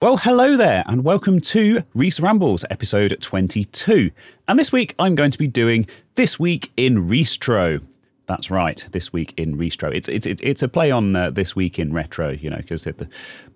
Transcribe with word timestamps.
Well, 0.00 0.18
hello 0.18 0.56
there, 0.56 0.84
and 0.86 1.02
welcome 1.02 1.40
to 1.40 1.82
Rees 1.92 2.20
Rambles, 2.20 2.64
episode 2.70 3.18
22. 3.20 4.12
And 4.46 4.56
this 4.56 4.70
week 4.70 4.94
I'm 4.96 5.16
going 5.16 5.32
to 5.32 5.38
be 5.38 5.48
doing 5.48 5.88
This 6.14 6.38
Week 6.38 6.70
in 6.76 7.08
Reestro. 7.08 7.84
That's 8.26 8.48
right, 8.48 8.86
This 8.92 9.12
Week 9.12 9.34
in 9.36 9.58
Reestro. 9.58 9.92
It's 9.92 10.08
it's 10.08 10.24
it's 10.24 10.62
a 10.62 10.68
play 10.68 10.92
on 10.92 11.16
uh, 11.16 11.30
This 11.30 11.56
Week 11.56 11.80
in 11.80 11.92
Retro, 11.92 12.28
you 12.28 12.48
know, 12.48 12.58
because 12.58 12.86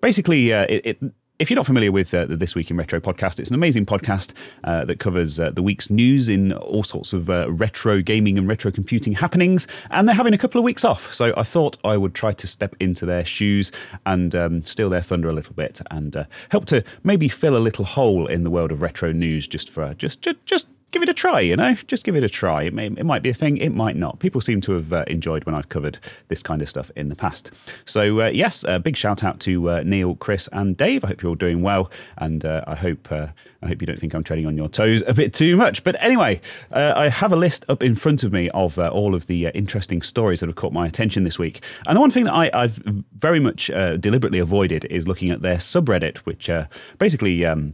basically 0.01 0.51
uh, 0.51 0.65
it, 0.67 0.85
it 0.85 1.13
if 1.39 1.49
you're 1.49 1.55
not 1.55 1.65
familiar 1.65 1.91
with 1.91 2.13
uh, 2.13 2.25
the 2.25 2.37
This 2.37 2.53
Week 2.53 2.69
in 2.69 2.77
Retro 2.77 2.99
podcast, 2.99 3.39
it's 3.39 3.49
an 3.49 3.55
amazing 3.55 3.85
podcast 3.85 4.33
uh, 4.63 4.85
that 4.85 4.99
covers 4.99 5.39
uh, 5.39 5.49
the 5.49 5.63
week's 5.63 5.89
news 5.89 6.29
in 6.29 6.53
all 6.53 6.83
sorts 6.83 7.11
of 7.11 7.29
uh, 7.29 7.51
retro 7.51 8.01
gaming 8.01 8.37
and 8.37 8.47
retro 8.47 8.71
computing 8.71 9.13
happenings. 9.13 9.67
And 9.89 10.07
they're 10.07 10.15
having 10.15 10.33
a 10.33 10.37
couple 10.37 10.59
of 10.59 10.63
weeks 10.63 10.85
off. 10.85 11.11
So 11.13 11.33
I 11.35 11.43
thought 11.43 11.77
I 11.83 11.97
would 11.97 12.13
try 12.13 12.33
to 12.33 12.47
step 12.47 12.75
into 12.79 13.05
their 13.05 13.25
shoes 13.25 13.71
and 14.05 14.35
um, 14.35 14.63
steal 14.63 14.89
their 14.89 15.01
thunder 15.01 15.27
a 15.27 15.33
little 15.33 15.53
bit 15.55 15.81
and 15.89 16.15
uh, 16.15 16.25
help 16.49 16.65
to 16.65 16.83
maybe 17.03 17.27
fill 17.27 17.57
a 17.57 17.59
little 17.59 17.85
hole 17.85 18.27
in 18.27 18.43
the 18.43 18.51
world 18.51 18.71
of 18.71 18.83
retro 18.83 19.11
news 19.11 19.47
just 19.47 19.71
for 19.71 19.91
just, 19.95 20.21
just, 20.21 20.45
just 20.45 20.67
give 20.93 21.01
it 21.01 21.09
a 21.09 21.13
try, 21.13 21.39
you 21.39 21.55
know, 21.55 21.73
just 21.87 22.05
give 22.05 22.15
it 22.15 22.23
a 22.23 22.29
try. 22.29 22.63
It, 22.63 22.73
may, 22.73 22.85
it 22.85 23.05
might 23.05 23.23
be 23.23 23.29
a 23.29 23.33
thing, 23.33 23.57
it 23.57 23.73
might 23.73 23.95
not. 23.95 24.19
People 24.19 24.39
seem 24.39 24.61
to 24.61 24.73
have 24.73 24.93
uh, 24.93 25.03
enjoyed 25.07 25.43
when 25.43 25.55
I've 25.55 25.69
covered 25.69 25.97
this 26.27 26.41
kind 26.41 26.61
of 26.61 26.69
stuff 26.69 26.91
in 26.95 27.09
the 27.09 27.15
past. 27.15 27.51
So, 27.85 28.21
uh, 28.21 28.27
yes, 28.27 28.63
a 28.63 28.79
big 28.79 28.95
shout 28.95 29.23
out 29.23 29.39
to 29.41 29.69
uh, 29.69 29.83
Neil, 29.83 30.15
Chris, 30.15 30.47
and 30.53 30.77
Dave. 30.77 31.03
I 31.03 31.07
hope 31.09 31.21
you're 31.21 31.29
all 31.29 31.35
doing 31.35 31.63
well, 31.63 31.91
and 32.17 32.45
uh, 32.45 32.63
I 32.67 32.75
hope 32.75 33.11
uh, 33.11 33.27
I 33.61 33.67
hope 33.67 33.81
you 33.81 33.87
don't 33.87 33.99
think 33.99 34.13
I'm 34.13 34.23
treading 34.23 34.45
on 34.45 34.55
your 34.55 34.69
toes 34.69 35.03
a 35.07 35.13
bit 35.13 35.33
too 35.33 35.57
much. 35.57 35.83
But 35.83 35.95
anyway, 35.99 36.39
uh, 36.71 36.93
I 36.95 37.09
have 37.09 37.31
a 37.31 37.37
list 37.37 37.65
up 37.69 37.81
in 37.81 37.95
front 37.95 38.23
of 38.23 38.31
me 38.31 38.49
of 38.49 38.77
all 38.77 39.15
of 39.15 39.27
the 39.27 39.47
interesting 39.47 40.01
stories 40.01 40.41
that 40.41 40.47
have 40.47 40.57
caught 40.57 40.73
my 40.73 40.85
attention 40.85 41.23
this 41.23 41.39
week. 41.39 41.63
And 41.87 41.95
the 41.95 42.01
one 42.01 42.11
thing 42.11 42.25
that 42.25 42.33
I, 42.33 42.49
have 42.53 42.75
very 43.15 43.39
much 43.39 43.67
deliberately 43.67 44.39
avoided 44.39 44.85
is 44.85 45.07
looking 45.07 45.31
at 45.31 45.41
their 45.41 45.57
subreddit, 45.57 46.17
which 46.19 46.49
basically. 46.99 47.45
Um, 47.45 47.73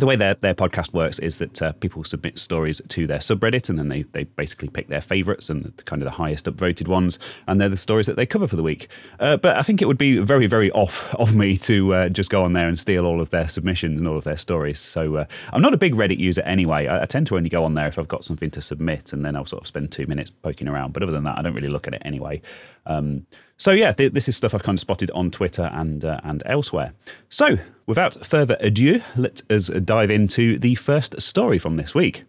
the 0.00 0.06
way 0.06 0.16
their, 0.16 0.34
their 0.34 0.54
podcast 0.54 0.92
works 0.92 1.18
is 1.18 1.38
that 1.38 1.62
uh, 1.62 1.72
people 1.72 2.02
submit 2.04 2.38
stories 2.38 2.80
to 2.88 3.06
their 3.06 3.18
subreddit 3.18 3.68
and 3.68 3.78
then 3.78 3.88
they, 3.88 4.02
they 4.02 4.24
basically 4.24 4.68
pick 4.68 4.88
their 4.88 5.00
favorites 5.00 5.50
and 5.50 5.64
the, 5.64 5.82
kind 5.84 6.02
of 6.02 6.06
the 6.06 6.12
highest 6.12 6.46
upvoted 6.46 6.88
ones 6.88 7.18
and 7.46 7.60
they're 7.60 7.68
the 7.68 7.76
stories 7.76 8.06
that 8.06 8.16
they 8.16 8.26
cover 8.26 8.48
for 8.48 8.56
the 8.56 8.62
week. 8.62 8.88
Uh, 9.20 9.36
but 9.36 9.56
i 9.56 9.62
think 9.62 9.82
it 9.82 9.86
would 9.86 9.98
be 9.98 10.18
very 10.18 10.46
very 10.46 10.70
off 10.72 11.14
of 11.20 11.34
me 11.36 11.56
to 11.58 11.94
uh, 11.94 12.08
just 12.08 12.30
go 12.30 12.42
on 12.44 12.54
there 12.54 12.66
and 12.66 12.78
steal 12.78 13.04
all 13.04 13.20
of 13.20 13.30
their 13.30 13.48
submissions 13.48 14.00
and 14.00 14.08
all 14.08 14.16
of 14.16 14.24
their 14.24 14.36
stories. 14.36 14.80
So 14.80 15.16
uh, 15.16 15.24
i'm 15.52 15.62
not 15.62 15.74
a 15.74 15.78
big 15.78 15.94
reddit 15.94 16.18
user 16.18 16.42
anyway. 16.42 16.86
I, 16.86 17.02
I, 17.02 17.06
tend 17.06 17.26
to 17.28 17.36
only 17.36 17.50
go 17.50 17.64
on 17.64 17.74
there 17.74 17.86
if 17.86 17.98
i've 17.98 18.08
got 18.08 18.24
something 18.24 18.50
to 18.52 18.62
submit 18.62 19.12
and 19.12 19.24
then 19.24 19.36
i'll 19.36 19.46
sort 19.46 19.62
of 19.62 19.66
spend 19.66 19.92
two 19.92 20.06
minutes 20.06 20.30
poking 20.30 20.68
around. 20.68 20.92
But 20.92 21.02
other 21.02 21.12
than 21.12 21.24
that 21.24 21.38
i 21.38 21.42
don't 21.42 21.54
really 21.54 21.68
look 21.68 21.86
at 21.86 21.94
it 21.94 22.02
anyway 22.04 22.40
um, 22.86 23.26
so 23.56 23.72
yeah, 23.72 23.92
th- 23.92 24.12
this 24.12 24.28
is 24.28 24.36
stuff 24.36 24.54
I've 24.54 24.62
kind 24.62 24.76
of 24.76 24.80
spotted 24.80 25.10
on 25.10 25.30
Twitter 25.30 25.70
and 25.72 26.04
uh, 26.04 26.20
and 26.24 26.42
elsewhere. 26.46 26.94
So 27.28 27.58
without 27.86 28.24
further 28.24 28.56
ado, 28.60 29.02
let 29.16 29.42
us 29.50 29.68
dive 29.68 30.10
into 30.10 30.58
the 30.58 30.74
first 30.76 31.20
story 31.20 31.58
from 31.58 31.76
this 31.76 31.94
week. 31.94 32.24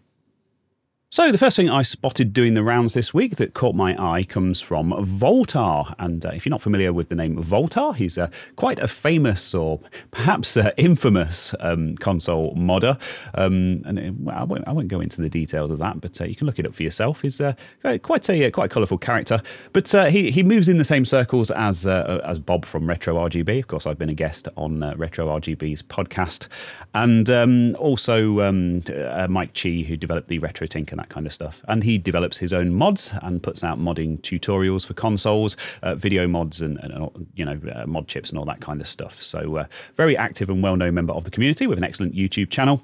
So, 1.12 1.30
the 1.30 1.36
first 1.36 1.58
thing 1.58 1.68
I 1.68 1.82
spotted 1.82 2.32
doing 2.32 2.54
the 2.54 2.62
rounds 2.62 2.94
this 2.94 3.12
week 3.12 3.36
that 3.36 3.52
caught 3.52 3.74
my 3.74 3.94
eye 4.02 4.24
comes 4.24 4.62
from 4.62 4.92
Voultar. 4.92 5.94
And 5.98 6.24
uh, 6.24 6.30
if 6.30 6.46
you're 6.46 6.52
not 6.52 6.62
familiar 6.62 6.90
with 6.90 7.10
the 7.10 7.14
name 7.14 7.36
Voultar, 7.36 7.94
he's 7.94 8.16
uh, 8.16 8.30
quite 8.56 8.78
a 8.78 8.88
famous 8.88 9.52
or 9.52 9.78
perhaps 10.10 10.56
uh, 10.56 10.70
infamous 10.78 11.54
um, 11.60 11.98
console 11.98 12.54
modder. 12.54 12.96
Um, 13.34 13.82
and 13.84 13.98
uh, 13.98 14.12
well, 14.20 14.38
I, 14.38 14.44
won't, 14.44 14.66
I, 14.66 14.72
won't, 14.72 14.88
go 14.88 15.02
into 15.02 15.20
the 15.20 15.28
details 15.28 15.70
of 15.70 15.80
that, 15.80 16.00
but 16.00 16.18
uh, 16.18 16.24
you 16.24 16.34
can 16.34 16.46
look 16.46 16.58
it 16.58 16.64
up 16.64 16.74
for 16.74 16.82
yourself. 16.82 17.20
He's 17.20 17.42
uh, 17.42 17.52
quite 18.00 18.30
a 18.30 18.50
quite 18.50 18.70
a 18.70 18.72
colourful 18.72 18.96
character. 18.96 19.42
But 19.74 19.90
he, 20.10 20.30
he 20.30 20.42
moves 20.42 20.66
in 20.66 20.78
the 20.78 20.84
same 20.84 21.04
circles 21.04 21.50
as, 21.50 21.86
as 21.86 22.38
Bob 22.38 22.64
from 22.64 22.88
Retro 22.88 23.16
RGB. 23.16 23.58
Of 23.58 23.66
course, 23.66 23.86
I've 23.86 23.98
been 23.98 24.08
a 24.08 24.14
guest 24.14 24.48
on 24.56 24.80
Retro 24.96 25.26
RGB's 25.26 25.82
podcast. 25.82 26.46
And 26.94 27.28
um, 27.28 27.76
also 27.76 28.40
um, 28.40 28.82
Mike 29.28 29.52
Chi, 29.52 29.84
who 29.86 29.98
developed 29.98 30.28
the 30.28 30.38
Retro 30.38 30.66
Tinker 30.66 31.01
that 31.02 31.08
kind 31.08 31.26
of 31.26 31.32
stuff. 31.32 31.62
And 31.68 31.82
he 31.82 31.98
develops 31.98 32.38
his 32.38 32.52
own 32.52 32.72
mods 32.72 33.12
and 33.22 33.42
puts 33.42 33.64
out 33.64 33.78
modding 33.78 34.20
tutorials 34.20 34.86
for 34.86 34.94
consoles, 34.94 35.56
uh, 35.82 35.94
video 35.94 36.26
mods, 36.26 36.60
and, 36.60 36.78
and 36.78 36.92
you 37.34 37.44
know 37.44 37.60
uh, 37.74 37.86
mod 37.86 38.08
chips 38.08 38.30
and 38.30 38.38
all 38.38 38.46
that 38.46 38.60
kind 38.60 38.80
of 38.80 38.86
stuff. 38.86 39.22
So 39.22 39.56
uh, 39.56 39.66
very 39.96 40.16
active 40.16 40.48
and 40.48 40.62
well-known 40.62 40.94
member 40.94 41.12
of 41.12 41.24
the 41.24 41.30
community 41.30 41.66
with 41.66 41.78
an 41.78 41.84
excellent 41.84 42.14
YouTube 42.14 42.50
channel. 42.50 42.82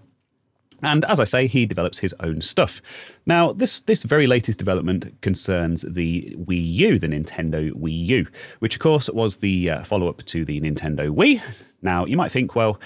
And 0.83 1.05
as 1.07 1.19
I 1.19 1.25
say, 1.25 1.49
he 1.49 1.67
develops 1.67 1.99
his 1.99 2.15
own 2.21 2.41
stuff. 2.41 2.81
Now, 3.27 3.53
this, 3.53 3.81
this 3.81 4.05
very 4.05 4.29
latest 4.29 4.59
development 4.61 5.21
concerns 5.23 5.83
the 5.83 6.37
Wii 6.39 6.73
U, 6.75 6.99
the 6.99 7.09
Nintendo 7.09 7.73
Wii 7.73 8.07
U, 8.07 8.27
which 8.61 8.77
of 8.77 8.81
course 8.81 9.11
was 9.11 9.39
the 9.39 9.71
uh, 9.71 9.85
follow 9.85 10.09
up 10.09 10.25
to 10.27 10.45
the 10.45 10.61
Nintendo 10.61 11.11
Wii. 11.11 11.43
Now, 11.83 12.05
you 12.05 12.17
might 12.17 12.31
think, 12.31 12.55
well, 12.55 12.79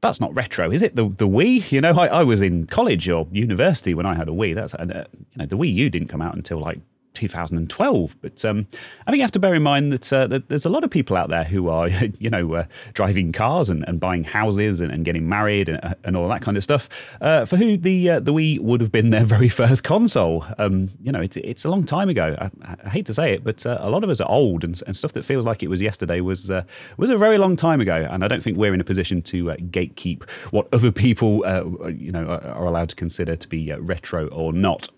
that's 0.00 0.20
not 0.20 0.34
retro, 0.34 0.70
is 0.70 0.82
it? 0.82 0.96
The 0.96 1.08
the 1.08 1.28
Wii, 1.28 1.72
you 1.72 1.80
know, 1.80 1.92
I, 1.92 2.06
I 2.06 2.22
was 2.22 2.42
in 2.42 2.66
college 2.66 3.08
or 3.08 3.26
university 3.32 3.94
when 3.94 4.06
I 4.06 4.14
had 4.14 4.28
a 4.28 4.32
Wii. 4.32 4.54
That's 4.54 4.74
uh, 4.74 5.06
you 5.12 5.36
know, 5.36 5.46
the 5.46 5.56
Wii 5.56 5.72
U 5.74 5.90
didn't 5.90 6.08
come 6.08 6.22
out 6.22 6.34
until 6.34 6.58
like 6.58 6.80
2012. 7.18 8.16
But 8.20 8.44
um, 8.44 8.66
I 9.06 9.10
think 9.10 9.18
you 9.18 9.22
have 9.22 9.32
to 9.32 9.38
bear 9.38 9.54
in 9.54 9.62
mind 9.62 9.92
that, 9.92 10.12
uh, 10.12 10.26
that 10.28 10.48
there's 10.48 10.64
a 10.64 10.70
lot 10.70 10.84
of 10.84 10.90
people 10.90 11.16
out 11.16 11.28
there 11.28 11.44
who 11.44 11.68
are, 11.68 11.88
you 12.18 12.30
know, 12.30 12.54
uh, 12.54 12.64
driving 12.94 13.32
cars 13.32 13.68
and, 13.68 13.84
and 13.88 13.98
buying 13.98 14.24
houses 14.24 14.80
and, 14.80 14.92
and, 14.92 15.04
getting 15.04 15.28
married 15.28 15.68
and, 15.68 15.94
and 16.04 16.16
all 16.16 16.28
that 16.28 16.42
kind 16.42 16.56
of 16.56 16.62
stuff, 16.62 16.88
uh, 17.20 17.44
for 17.44 17.56
who 17.56 17.76
the 17.76 18.10
uh, 18.10 18.20
the 18.20 18.32
Wii 18.32 18.60
would 18.60 18.80
have 18.80 18.92
been 18.92 19.10
their 19.10 19.24
very 19.36 19.48
first 19.48 19.84
console. 19.84 20.44
Um, 20.58 20.90
you 21.02 21.10
know, 21.10 21.20
it, 21.20 21.36
it's 21.36 21.64
a 21.64 21.70
long 21.70 21.84
time 21.84 22.08
ago. 22.08 22.36
I, 22.38 22.50
I 22.84 22.88
hate 22.88 23.06
to 23.06 23.14
say 23.14 23.32
it, 23.32 23.42
but 23.42 23.64
uh, 23.66 23.78
a 23.80 23.90
lot 23.90 24.04
of 24.04 24.10
us 24.10 24.20
are 24.20 24.30
old, 24.30 24.64
and, 24.64 24.78
stuff 24.98 25.12
that 25.12 25.24
feels 25.24 25.44
like 25.44 25.62
it 25.62 25.68
was 25.68 25.80
yesterday 25.80 26.20
was 26.20 26.50
uh, 26.50 26.62
was 26.96 27.10
a 27.10 27.16
very 27.16 27.38
long 27.38 27.56
time 27.56 27.80
ago. 27.80 28.06
And 28.10 28.24
I 28.24 28.28
don't 28.28 28.42
think 28.42 28.56
we're 28.56 28.74
in 28.74 28.80
a 28.80 28.84
position 28.84 29.22
to 29.22 29.44
gatekeep 29.46 30.28
what 30.50 30.66
other 30.72 30.90
people, 30.90 31.44
you 31.90 32.10
know, 32.10 32.26
are 32.26 32.66
allowed 32.66 32.88
to 32.88 32.96
consider 32.96 33.36
to 33.36 33.48
be 33.48 33.72
retro 33.72 34.28
or 34.28 34.52
not. 34.52 34.88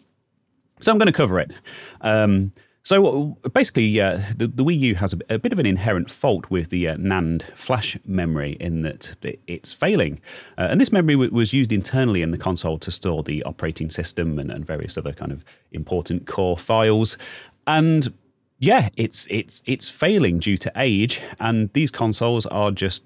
So 0.80 0.92
I'm 0.92 0.98
going 0.98 1.06
to 1.06 1.12
cover 1.12 1.38
it. 1.38 1.52
Um, 2.00 2.52
so 2.82 3.36
basically, 3.52 4.00
uh, 4.00 4.20
the, 4.36 4.46
the, 4.46 4.64
Wii 4.64 4.78
U 4.78 4.94
has 4.94 5.12
a, 5.12 5.18
a, 5.28 5.38
bit 5.38 5.52
of 5.52 5.58
an 5.58 5.66
inherent 5.66 6.10
fault 6.10 6.50
with 6.50 6.70
the 6.70 6.88
uh, 6.88 6.96
NAND 6.96 7.42
flash 7.54 7.98
memory 8.06 8.56
in 8.58 8.82
that 8.82 9.14
it's 9.46 9.70
failing. 9.70 10.20
Uh, 10.56 10.68
and 10.70 10.80
this 10.80 10.90
memory 10.90 11.14
w- 11.14 11.30
was 11.30 11.52
used 11.52 11.72
internally 11.72 12.22
in 12.22 12.30
the 12.30 12.38
console 12.38 12.78
to 12.78 12.90
store 12.90 13.22
the 13.22 13.42
operating 13.42 13.90
system 13.90 14.38
and, 14.38 14.50
and 14.50 14.66
various 14.66 14.96
other 14.96 15.12
kind 15.12 15.30
of 15.30 15.44
important 15.72 16.26
core 16.26 16.56
files. 16.56 17.18
And 17.66 18.12
yeah, 18.60 18.88
it's 18.96 19.26
it's 19.30 19.62
it's 19.66 19.88
failing 19.88 20.38
due 20.38 20.56
to 20.58 20.72
age, 20.76 21.22
and 21.38 21.70
these 21.74 21.90
consoles 21.90 22.46
are 22.46 22.70
just 22.70 23.04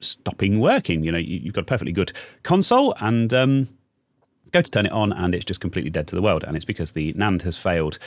stopping 0.00 0.60
working. 0.60 1.04
You 1.04 1.12
know, 1.12 1.18
you, 1.18 1.40
have 1.44 1.54
got 1.54 1.60
a 1.62 1.64
perfectly 1.64 1.92
good 1.92 2.12
console, 2.42 2.94
and 3.00 3.32
um, 3.32 3.68
go 4.52 4.62
to 4.62 4.70
turn 4.70 4.86
it 4.86 4.92
on 4.92 5.12
and 5.12 5.34
it's 5.34 5.44
just 5.44 5.60
completely 5.60 5.90
dead 5.90 6.06
to 6.08 6.14
the 6.14 6.22
world. 6.22 6.44
And 6.44 6.56
it's 6.56 6.64
because 6.64 6.92
the 6.92 7.12
NAND 7.14 7.42
has 7.42 7.56
failed. 7.56 7.98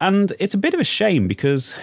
And 0.00 0.32
it's 0.38 0.54
a 0.54 0.58
bit 0.58 0.74
of 0.74 0.80
a 0.80 0.84
shame 0.84 1.28
because 1.28 1.74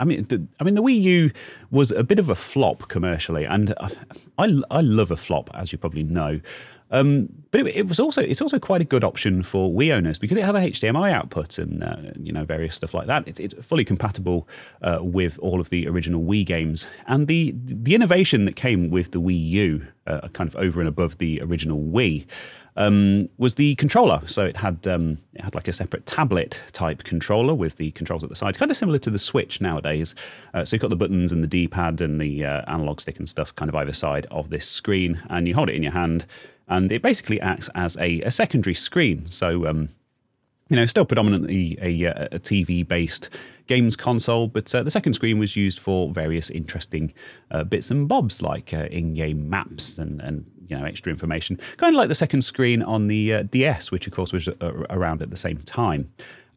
I 0.00 0.04
mean, 0.04 0.24
the, 0.24 0.46
I 0.60 0.64
mean, 0.64 0.74
the 0.74 0.82
Wii 0.82 1.00
U 1.02 1.30
was 1.70 1.90
a 1.90 2.04
bit 2.04 2.18
of 2.18 2.30
a 2.30 2.34
flop 2.34 2.88
commercially, 2.88 3.44
and 3.44 3.74
I, 4.38 4.60
I 4.70 4.80
love 4.80 5.10
a 5.10 5.16
flop, 5.16 5.50
as 5.54 5.72
you 5.72 5.78
probably 5.78 6.04
know. 6.04 6.40
Um, 6.90 7.28
but 7.50 7.60
it, 7.60 7.66
it, 7.76 7.88
was 7.88 8.00
also 8.00 8.22
it's 8.22 8.40
also 8.40 8.58
quite 8.58 8.80
a 8.80 8.84
good 8.84 9.04
option 9.04 9.42
for 9.42 9.70
Wii 9.70 9.92
owners 9.92 10.18
because 10.18 10.38
it 10.38 10.44
has 10.44 10.54
a 10.54 10.58
HDMI 10.58 11.12
output 11.12 11.58
and 11.58 11.84
uh, 11.84 11.96
you 12.18 12.32
know 12.32 12.44
various 12.44 12.74
stuff 12.74 12.94
like 12.94 13.06
that. 13.08 13.26
It's, 13.26 13.40
it's 13.40 13.54
fully 13.66 13.84
compatible 13.84 14.48
uh, 14.82 15.00
with 15.02 15.38
all 15.40 15.60
of 15.60 15.68
the 15.68 15.86
original 15.88 16.22
Wii 16.22 16.46
games, 16.46 16.88
and 17.06 17.26
the 17.26 17.54
the 17.56 17.94
innovation 17.94 18.46
that 18.46 18.56
came 18.56 18.90
with 18.90 19.10
the 19.10 19.20
Wii 19.20 19.48
U, 19.50 19.86
uh, 20.06 20.28
kind 20.28 20.48
of 20.48 20.56
over 20.56 20.80
and 20.80 20.88
above 20.88 21.18
the 21.18 21.42
original 21.42 21.78
Wii, 21.78 22.24
um, 22.78 23.28
was 23.38 23.56
the 23.56 23.74
controller. 23.74 24.22
So 24.26 24.46
it 24.46 24.56
had 24.56 24.86
um, 24.86 25.18
it 25.34 25.42
had 25.42 25.54
like 25.54 25.68
a 25.68 25.72
separate 25.72 26.06
tablet 26.06 26.62
type 26.72 27.02
controller 27.02 27.52
with 27.52 27.76
the 27.76 27.90
controls 27.90 28.22
at 28.22 28.30
the 28.30 28.36
side, 28.36 28.56
kind 28.56 28.70
of 28.70 28.76
similar 28.76 29.00
to 29.00 29.10
the 29.10 29.18
Switch 29.18 29.60
nowadays. 29.60 30.14
Uh, 30.54 30.64
so 30.64 30.76
you've 30.76 30.80
got 30.80 30.90
the 30.90 30.96
buttons 30.96 31.32
and 31.32 31.42
the 31.42 31.48
D-pad 31.48 32.00
and 32.00 32.20
the 32.20 32.44
uh, 32.44 32.62
analog 32.68 33.00
stick 33.00 33.18
and 33.18 33.28
stuff 33.28 33.54
kind 33.56 33.68
of 33.68 33.74
either 33.74 33.92
side 33.92 34.26
of 34.30 34.48
this 34.50 34.66
screen, 34.66 35.20
and 35.28 35.48
you 35.48 35.54
hold 35.54 35.68
it 35.68 35.74
in 35.74 35.82
your 35.82 35.92
hand, 35.92 36.24
and 36.68 36.90
it 36.92 37.02
basically 37.02 37.40
acts 37.40 37.68
as 37.74 37.96
a, 37.96 38.22
a 38.22 38.30
secondary 38.30 38.74
screen. 38.74 39.26
So 39.26 39.66
um, 39.66 39.88
you 40.68 40.76
know, 40.76 40.86
still 40.86 41.04
predominantly 41.04 41.76
a, 41.82 42.04
a 42.32 42.38
TV 42.38 42.86
based 42.86 43.28
games 43.66 43.96
console, 43.96 44.46
but 44.46 44.72
uh, 44.72 44.84
the 44.84 44.90
second 44.90 45.14
screen 45.14 45.38
was 45.38 45.56
used 45.56 45.80
for 45.80 46.10
various 46.10 46.48
interesting 46.48 47.12
uh, 47.50 47.64
bits 47.64 47.90
and 47.90 48.08
bobs 48.08 48.40
like 48.40 48.72
uh, 48.72 48.86
in 48.90 49.14
game 49.14 49.50
maps 49.50 49.98
and, 49.98 50.20
and 50.20 50.46
you 50.68 50.76
know 50.76 50.84
extra 50.84 51.10
information, 51.10 51.58
kind 51.76 51.94
of 51.94 51.98
like 51.98 52.08
the 52.08 52.14
second 52.14 52.42
screen 52.42 52.82
on 52.82 53.08
the 53.08 53.34
uh, 53.34 53.42
DS, 53.44 53.90
which 53.90 54.06
of 54.06 54.12
course 54.12 54.32
was 54.32 54.48
uh, 54.48 54.72
around 54.90 55.22
at 55.22 55.30
the 55.30 55.36
same 55.36 55.58
time. 55.58 56.10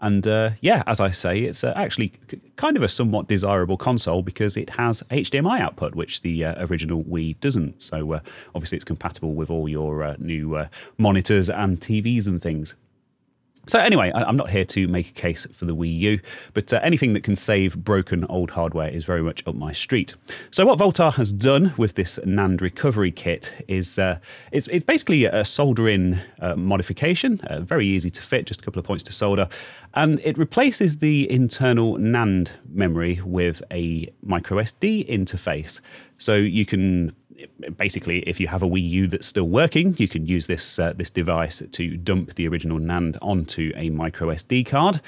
And 0.04 0.26
uh, 0.26 0.52
yeah, 0.62 0.82
as 0.88 1.00
I 1.00 1.12
say, 1.12 1.42
it's 1.42 1.64
actually 1.64 2.14
kind 2.56 2.76
of 2.76 2.82
a 2.82 2.90
somewhat 2.90 3.28
desirable 3.28 3.78
console 3.78 4.24
because 4.24 4.58
it 4.58 4.72
has 4.72 5.04
HDMI 5.12 5.62
output, 5.62 5.94
which 5.94 6.24
the 6.24 6.44
original 6.44 7.04
Wii 7.04 7.40
doesn't. 7.40 7.84
So 7.84 8.20
obviously, 8.56 8.78
it's 8.78 8.86
compatible 8.86 9.36
with 9.36 9.52
all 9.52 9.70
your 9.70 10.16
new 10.18 10.66
monitors 10.98 11.52
and 11.52 11.80
TVs 11.80 12.28
and 12.28 12.42
things. 12.42 12.76
So 13.68 13.80
anyway, 13.80 14.12
I'm 14.14 14.36
not 14.36 14.50
here 14.50 14.66
to 14.66 14.88
make 14.88 15.10
a 15.10 15.14
case 15.14 15.46
for 15.54 15.66
the 15.66 15.76
Wii 15.76 16.00
U, 16.00 16.20
but 16.54 16.74
uh, 16.74 16.80
anything 16.82 17.14
that 17.14 17.24
can 17.24 17.36
save 17.36 17.78
broken 17.78 18.26
old 18.26 18.50
hardware 18.50 18.90
is 18.90 19.06
very 19.06 19.22
much 19.22 19.46
up 19.46 19.54
my 19.54 19.72
street. 19.72 20.16
So 20.50 20.66
what 20.66 20.80
Voultar 20.80 21.14
has 21.14 21.32
done 21.32 21.74
with 21.78 21.94
this 21.94 22.18
NAND 22.26 22.62
recovery 22.62 23.12
kit 23.12 23.54
is 23.68 24.00
uh, 24.00 24.18
it's, 24.52 24.68
it's 24.70 24.84
basically 24.84 25.26
a 25.26 25.46
solder-in 25.46 26.20
uh, 26.40 26.56
modification, 26.56 27.40
uh, 27.42 27.62
very 27.62 27.88
easy 27.88 28.10
to 28.10 28.22
fit, 28.22 28.48
just 28.48 28.62
a 28.62 28.64
couple 28.64 28.80
of 28.80 28.86
points 28.86 29.04
to 29.04 29.14
solder, 29.14 29.48
and 29.94 30.20
it 30.24 30.40
replaces 30.40 30.98
the 30.98 31.30
internal 31.30 31.98
NAND 31.98 32.52
memory 32.68 33.22
with 33.24 33.62
a 33.72 34.12
micro 34.24 34.58
SD 34.58 35.08
interface. 35.08 35.82
So 36.18 36.36
you 36.36 36.66
can 36.66 37.16
basically, 37.78 38.20
if 38.20 38.40
you 38.40 38.48
have 38.48 38.64
a 38.64 38.68
Wii 38.68 38.90
U 38.90 39.08
that's 39.08 39.28
still 39.28 39.48
working, 39.48 39.96
you 39.98 40.08
can 40.08 40.26
use 40.26 40.48
this 40.48 40.80
uh, 40.80 40.94
this 40.94 41.10
device 41.10 41.62
to 41.72 41.98
dump 41.98 42.36
the 42.36 42.48
original 42.48 42.80
NAND 42.80 43.18
onto 43.22 43.72
a 43.76 43.90
micro 43.90 44.30
SD 44.30 44.66
card. 44.66 45.02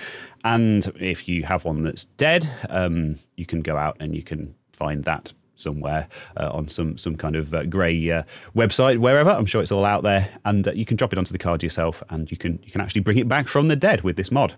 And 0.43 0.85
if 0.99 1.27
you 1.27 1.43
have 1.43 1.65
one 1.65 1.83
that's 1.83 2.05
dead, 2.05 2.49
um, 2.69 3.17
you 3.35 3.45
can 3.45 3.61
go 3.61 3.77
out 3.77 3.97
and 3.99 4.15
you 4.15 4.23
can 4.23 4.55
find 4.73 5.03
that 5.05 5.33
somewhere 5.55 6.07
uh, 6.37 6.49
on 6.51 6.67
some 6.67 6.97
some 6.97 7.15
kind 7.15 7.35
of 7.35 7.53
uh, 7.53 7.63
grey 7.65 8.11
uh, 8.11 8.23
website 8.55 8.97
wherever. 8.97 9.29
I'm 9.29 9.45
sure 9.45 9.61
it's 9.61 9.71
all 9.71 9.85
out 9.85 10.03
there. 10.03 10.29
And 10.45 10.67
uh, 10.67 10.71
you 10.71 10.85
can 10.85 10.97
drop 10.97 11.13
it 11.13 11.19
onto 11.19 11.31
the 11.31 11.37
card 11.37 11.63
yourself 11.63 12.03
and 12.09 12.29
you 12.31 12.37
can 12.37 12.59
you 12.63 12.71
can 12.71 12.81
actually 12.81 13.01
bring 13.01 13.17
it 13.17 13.27
back 13.27 13.47
from 13.47 13.67
the 13.67 13.75
dead 13.75 14.01
with 14.01 14.15
this 14.15 14.31
mod 14.31 14.55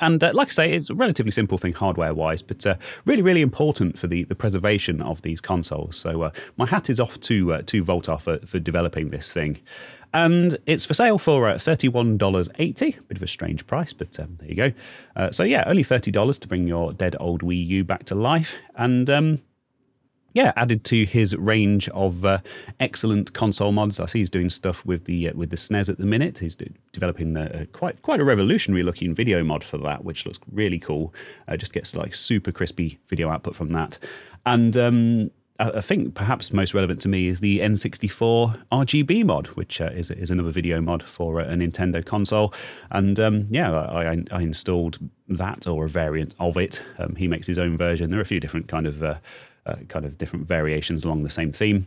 and 0.00 0.22
uh, 0.22 0.32
like 0.34 0.48
I 0.48 0.50
say, 0.50 0.72
it's 0.72 0.90
a 0.90 0.94
relatively 0.94 1.32
simple 1.32 1.58
thing 1.58 1.72
hardware 1.72 2.14
wise, 2.14 2.42
but 2.42 2.66
uh, 2.66 2.76
really, 3.04 3.22
really 3.22 3.42
important 3.42 3.98
for 3.98 4.06
the, 4.06 4.24
the 4.24 4.34
preservation 4.34 5.02
of 5.02 5.22
these 5.22 5.40
consoles. 5.40 5.96
So 5.96 6.22
uh, 6.22 6.30
my 6.56 6.66
hat 6.66 6.90
is 6.90 7.00
off 7.00 7.20
to 7.20 7.54
uh, 7.54 7.62
to 7.66 7.84
Voultar 7.84 8.20
for, 8.20 8.38
for 8.46 8.58
developing 8.58 9.10
this 9.10 9.32
thing. 9.32 9.58
And 10.12 10.58
it's 10.66 10.84
for 10.84 10.94
sale 10.94 11.18
for 11.18 11.48
uh, 11.48 11.54
$31.80. 11.54 12.76
Bit 12.76 13.16
of 13.16 13.22
a 13.22 13.26
strange 13.28 13.66
price, 13.66 13.92
but 13.92 14.18
um, 14.18 14.36
there 14.40 14.48
you 14.48 14.56
go. 14.56 14.72
Uh, 15.14 15.30
so, 15.30 15.44
yeah, 15.44 15.62
only 15.66 15.84
$30 15.84 16.40
to 16.40 16.48
bring 16.48 16.66
your 16.66 16.92
dead 16.92 17.14
old 17.20 17.42
Wii 17.42 17.64
U 17.66 17.84
back 17.84 18.04
to 18.06 18.16
life. 18.16 18.56
And 18.74 19.08
um, 19.08 19.42
yeah, 20.32 20.52
added 20.56 20.84
to 20.84 21.04
his 21.04 21.36
range 21.36 21.88
of 21.90 22.24
uh, 22.24 22.38
excellent 22.78 23.32
console 23.32 23.72
mods. 23.72 23.98
I 23.98 24.06
see 24.06 24.20
he's 24.20 24.30
doing 24.30 24.50
stuff 24.50 24.84
with 24.86 25.04
the 25.04 25.28
uh, 25.28 25.32
with 25.34 25.50
the 25.50 25.56
SNES 25.56 25.88
at 25.88 25.98
the 25.98 26.06
minute. 26.06 26.38
He's 26.38 26.56
de- 26.56 26.72
developing 26.92 27.36
a, 27.36 27.50
a 27.52 27.66
quite 27.66 28.02
quite 28.02 28.20
a 28.20 28.24
revolutionary 28.24 28.82
looking 28.82 29.14
video 29.14 29.42
mod 29.42 29.64
for 29.64 29.78
that, 29.78 30.04
which 30.04 30.26
looks 30.26 30.38
really 30.52 30.78
cool. 30.78 31.12
Uh, 31.48 31.56
just 31.56 31.72
gets 31.72 31.96
like 31.96 32.14
super 32.14 32.52
crispy 32.52 32.98
video 33.08 33.30
output 33.30 33.56
from 33.56 33.72
that, 33.72 33.98
and. 34.46 34.76
Um, 34.76 35.30
I 35.58 35.70
I 35.70 35.80
think 35.82 36.14
perhaps 36.14 36.52
most 36.52 36.72
relevant 36.74 37.00
to 37.02 37.08
me 37.08 37.28
is 37.28 37.40
the 37.40 37.60
N64 37.60 38.62
RGB 38.72 39.24
mod, 39.24 39.48
which 39.48 39.80
uh, 39.80 39.90
is 39.92 40.10
is 40.10 40.30
another 40.30 40.50
video 40.50 40.80
mod 40.80 41.02
for 41.02 41.40
a 41.40 41.54
Nintendo 41.54 42.04
console. 42.04 42.54
And 42.90 43.20
um, 43.20 43.46
yeah, 43.50 43.70
I, 43.70 44.22
I, 44.32 44.40
installed 44.40 44.98
that 45.28 45.66
or 45.66 45.84
a 45.84 45.88
variant 45.88 46.34
of 46.40 46.56
it. 46.56 46.82
Um, 46.98 47.14
he 47.14 47.28
makes 47.28 47.46
his 47.46 47.58
own 47.58 47.76
version. 47.76 48.10
There 48.10 48.18
are 48.18 48.22
a 48.22 48.26
few 48.26 48.40
different 48.40 48.68
kind 48.68 48.86
of 48.86 49.02
uh, 49.02 49.06
uh, 49.06 49.18
Uh, 49.70 49.76
kind 49.88 50.04
of 50.04 50.18
different 50.18 50.48
variations 50.48 51.04
along 51.04 51.22
the 51.22 51.30
same 51.30 51.52
theme. 51.52 51.86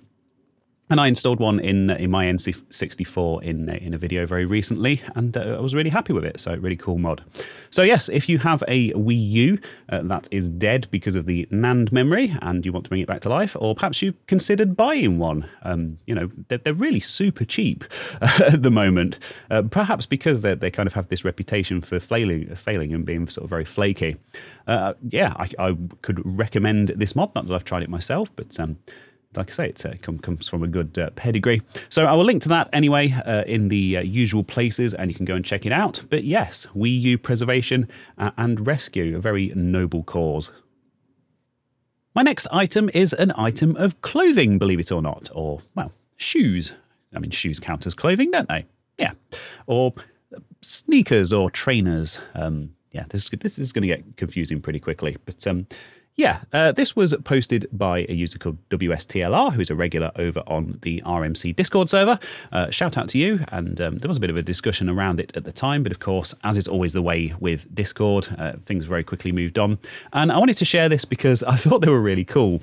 And 0.93 1.01
I 1.01 1.07
installed 1.07 1.39
one 1.39 1.59
in 1.59 1.89
in 1.89 2.11
my 2.11 2.25
N64 2.25 3.41
in 3.41 3.67
in 3.67 3.95
a 3.95 3.97
video 3.97 4.27
very 4.27 4.45
recently, 4.45 5.01
and 5.15 5.35
uh, 5.35 5.57
I 5.57 5.59
was 5.59 5.73
really 5.73 5.89
happy 5.89 6.13
with 6.13 6.23
it. 6.23 6.39
So 6.39 6.53
really 6.53 6.75
cool 6.75 6.99
mod. 6.99 7.23
So 7.71 7.81
yes, 7.81 8.09
if 8.09 8.29
you 8.29 8.37
have 8.37 8.63
a 8.67 8.91
Wii 8.91 9.29
U 9.31 9.59
uh, 9.89 10.03
that 10.03 10.27
is 10.29 10.49
dead 10.49 10.87
because 10.91 11.15
of 11.15 11.25
the 11.25 11.47
NAND 11.51 11.91
memory, 11.91 12.35
and 12.43 12.63
you 12.63 12.71
want 12.71 12.85
to 12.85 12.89
bring 12.89 13.01
it 13.01 13.07
back 13.07 13.21
to 13.21 13.29
life, 13.29 13.57
or 13.59 13.73
perhaps 13.73 14.03
you 14.03 14.13
considered 14.27 14.77
buying 14.77 15.17
one, 15.17 15.49
um, 15.63 15.97
you 16.05 16.13
know 16.13 16.29
they're, 16.47 16.59
they're 16.59 16.75
really 16.75 16.99
super 16.99 17.43
cheap 17.43 17.83
at 18.21 18.61
the 18.61 18.69
moment. 18.69 19.17
Uh, 19.49 19.63
perhaps 19.63 20.05
because 20.05 20.43
they 20.43 20.53
they 20.53 20.69
kind 20.69 20.85
of 20.85 20.93
have 20.93 21.07
this 21.07 21.25
reputation 21.25 21.81
for 21.81 21.99
failing 21.99 22.53
failing 22.53 22.93
and 22.93 23.03
being 23.03 23.25
sort 23.25 23.45
of 23.45 23.49
very 23.49 23.65
flaky. 23.65 24.15
Uh, 24.67 24.93
yeah, 25.09 25.33
I, 25.37 25.49
I, 25.57 25.77
could 26.03 26.21
recommend 26.23 26.89
this 26.89 27.15
mod. 27.15 27.33
Not 27.33 27.47
that 27.47 27.53
I've 27.55 27.63
tried 27.63 27.81
it 27.81 27.89
myself, 27.89 28.31
but 28.35 28.59
um, 28.59 28.77
like 29.35 29.49
I 29.49 29.53
say, 29.53 29.69
it 29.69 29.85
uh, 29.85 29.93
come, 30.01 30.19
comes 30.19 30.47
from 30.47 30.63
a 30.63 30.67
good 30.67 30.97
uh, 30.97 31.09
pedigree. 31.11 31.61
So 31.89 32.05
I 32.05 32.13
will 32.13 32.25
link 32.25 32.41
to 32.43 32.49
that 32.49 32.69
anyway 32.73 33.11
uh, 33.11 33.43
in 33.45 33.69
the 33.69 33.97
uh, 33.97 34.01
usual 34.01 34.43
places, 34.43 34.93
and 34.93 35.11
you 35.11 35.15
can 35.15 35.25
go 35.25 35.35
and 35.35 35.45
check 35.45 35.65
it 35.65 35.71
out. 35.71 36.01
But 36.09 36.23
yes, 36.23 36.67
Wii 36.75 37.01
U 37.01 37.17
preservation 37.17 37.87
uh, 38.17 38.31
and 38.37 38.65
rescue, 38.65 39.15
a 39.17 39.19
very 39.19 39.51
noble 39.55 40.03
cause. 40.03 40.51
My 42.15 42.21
next 42.21 42.47
item 42.51 42.89
is 42.93 43.13
an 43.13 43.33
item 43.35 43.75
of 43.75 44.01
clothing, 44.01 44.59
believe 44.59 44.79
it 44.79 44.91
or 44.91 45.01
not, 45.01 45.31
or, 45.33 45.61
well, 45.75 45.91
shoes. 46.15 46.73
I 47.15 47.19
mean, 47.19 47.31
shoes 47.31 47.59
count 47.59 47.85
as 47.87 47.93
clothing, 47.95 48.31
don't 48.31 48.47
they? 48.47 48.65
Yeah. 48.97 49.13
Or 49.65 49.93
sneakers 50.61 51.33
or 51.33 51.49
trainers. 51.49 52.21
Um, 52.35 52.75
yeah, 52.91 53.05
this, 53.09 53.29
this 53.29 53.57
is 53.57 53.71
going 53.71 53.81
to 53.81 53.87
get 53.87 54.17
confusing 54.17 54.61
pretty 54.61 54.79
quickly. 54.79 55.17
But 55.25 55.45
um, 55.47 55.65
yeah, 56.15 56.41
uh, 56.53 56.71
this 56.71 56.95
was 56.95 57.15
posted 57.23 57.67
by 57.71 58.05
a 58.07 58.13
user 58.13 58.37
called 58.37 58.57
WSTLR, 58.69 59.51
who's 59.53 59.71
a 59.71 59.75
regular 59.75 60.11
over 60.15 60.41
on 60.45 60.77
the 60.83 61.01
RMC 61.01 61.55
Discord 61.55 61.89
server. 61.89 62.19
Uh, 62.51 62.69
shout 62.69 62.97
out 62.97 63.09
to 63.09 63.17
you. 63.17 63.43
And 63.47 63.81
um, 63.81 63.97
there 63.97 64.07
was 64.07 64.17
a 64.17 64.19
bit 64.19 64.29
of 64.29 64.37
a 64.37 64.43
discussion 64.43 64.89
around 64.89 65.19
it 65.19 65.35
at 65.35 65.43
the 65.43 65.51
time, 65.51 65.81
but 65.81 65.91
of 65.91 65.99
course, 65.99 66.35
as 66.43 66.55
is 66.55 66.67
always 66.67 66.93
the 66.93 67.01
way 67.01 67.33
with 67.39 67.73
Discord, 67.73 68.27
uh, 68.37 68.53
things 68.65 68.85
very 68.85 69.03
quickly 69.03 69.31
moved 69.31 69.57
on. 69.57 69.79
And 70.11 70.31
I 70.31 70.37
wanted 70.37 70.57
to 70.57 70.65
share 70.65 70.87
this 70.87 71.03
because 71.03 71.41
I 71.43 71.55
thought 71.55 71.81
they 71.81 71.89
were 71.89 72.01
really 72.01 72.25
cool. 72.25 72.61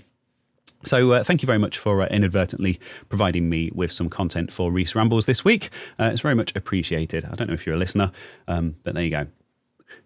So, 0.85 1.13
uh, 1.13 1.23
thank 1.25 1.43
you 1.43 1.47
very 1.47 1.59
much 1.59 1.77
for 1.77 2.01
uh, 2.01 2.07
inadvertently 2.07 2.81
providing 3.11 3.51
me 3.51 3.71
with 3.75 3.93
some 3.93 4.09
content 4.09 4.51
for 4.51 4.73
Rees 4.73 4.95
Rambles 4.95 5.27
this 5.27 5.45
week. 5.45 5.69
Uh, 5.99 6.11
it's 6.11 6.23
very 6.23 6.35
much 6.35 6.57
appreciated. 6.57 7.27
I 7.27 7.35
don't 7.35 7.49
know 7.49 7.55
if 7.55 7.67
you're 7.67 7.75
a 7.75 7.79
listener, 7.79 8.13
um, 8.49 8.77
but 8.83 8.95
there 8.95 9.03
you 9.03 9.11
go. 9.11 9.27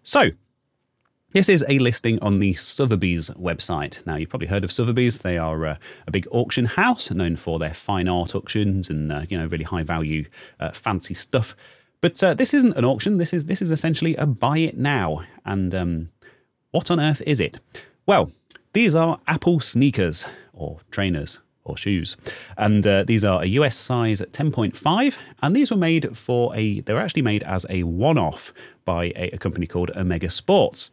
So, 0.03 0.31
this 1.35 1.49
is 1.49 1.65
a 1.67 1.79
listing 1.79 2.17
on 2.21 2.39
the 2.39 2.53
Sotheby's 2.53 3.29
website. 3.31 4.03
Now, 4.05 4.15
you've 4.15 4.29
probably 4.29 4.47
heard 4.47 4.63
of 4.63 4.71
Sotheby's. 4.71 5.17
They 5.17 5.37
are 5.37 5.65
uh, 5.65 5.77
a 6.07 6.11
big 6.11 6.25
auction 6.31 6.63
house 6.63 7.11
known 7.11 7.35
for 7.35 7.59
their 7.59 7.73
fine 7.73 8.07
art 8.07 8.33
auctions 8.33 8.89
and 8.89 9.11
uh, 9.11 9.23
you 9.27 9.37
know 9.37 9.45
really 9.45 9.65
high 9.65 9.83
value, 9.83 10.27
uh, 10.61 10.71
fancy 10.71 11.13
stuff. 11.13 11.53
But 11.99 12.23
uh, 12.23 12.35
this 12.35 12.53
isn't 12.53 12.77
an 12.77 12.85
auction. 12.85 13.17
This 13.17 13.33
is 13.33 13.47
this 13.47 13.61
is 13.61 13.69
essentially 13.69 14.15
a 14.15 14.25
buy 14.25 14.59
it 14.59 14.77
now. 14.77 15.23
And 15.43 15.75
um, 15.75 16.09
what 16.71 16.89
on 16.89 17.01
earth 17.01 17.21
is 17.27 17.41
it? 17.41 17.59
Well, 18.05 18.31
these 18.71 18.95
are 18.95 19.19
Apple 19.27 19.59
sneakers 19.59 20.25
or 20.53 20.79
trainers 20.89 21.39
or 21.65 21.75
shoes. 21.75 22.15
And 22.57 22.87
uh, 22.87 23.03
these 23.03 23.25
are 23.25 23.43
a 23.43 23.47
US 23.47 23.75
size 23.75 24.21
10.5, 24.21 25.17
and 25.41 25.53
these 25.53 25.69
were 25.69 25.75
made 25.75 26.17
for 26.17 26.55
a, 26.55 26.79
they 26.79 26.93
were 26.93 27.01
actually 27.01 27.23
made 27.23 27.43
as 27.43 27.65
a 27.69 27.83
one 27.83 28.17
off 28.17 28.53
by 28.85 29.05
a, 29.17 29.31
a, 29.33 29.37
company 29.37 29.65
called 29.65 29.89
Omega 29.95 30.29
Sports 30.29 30.91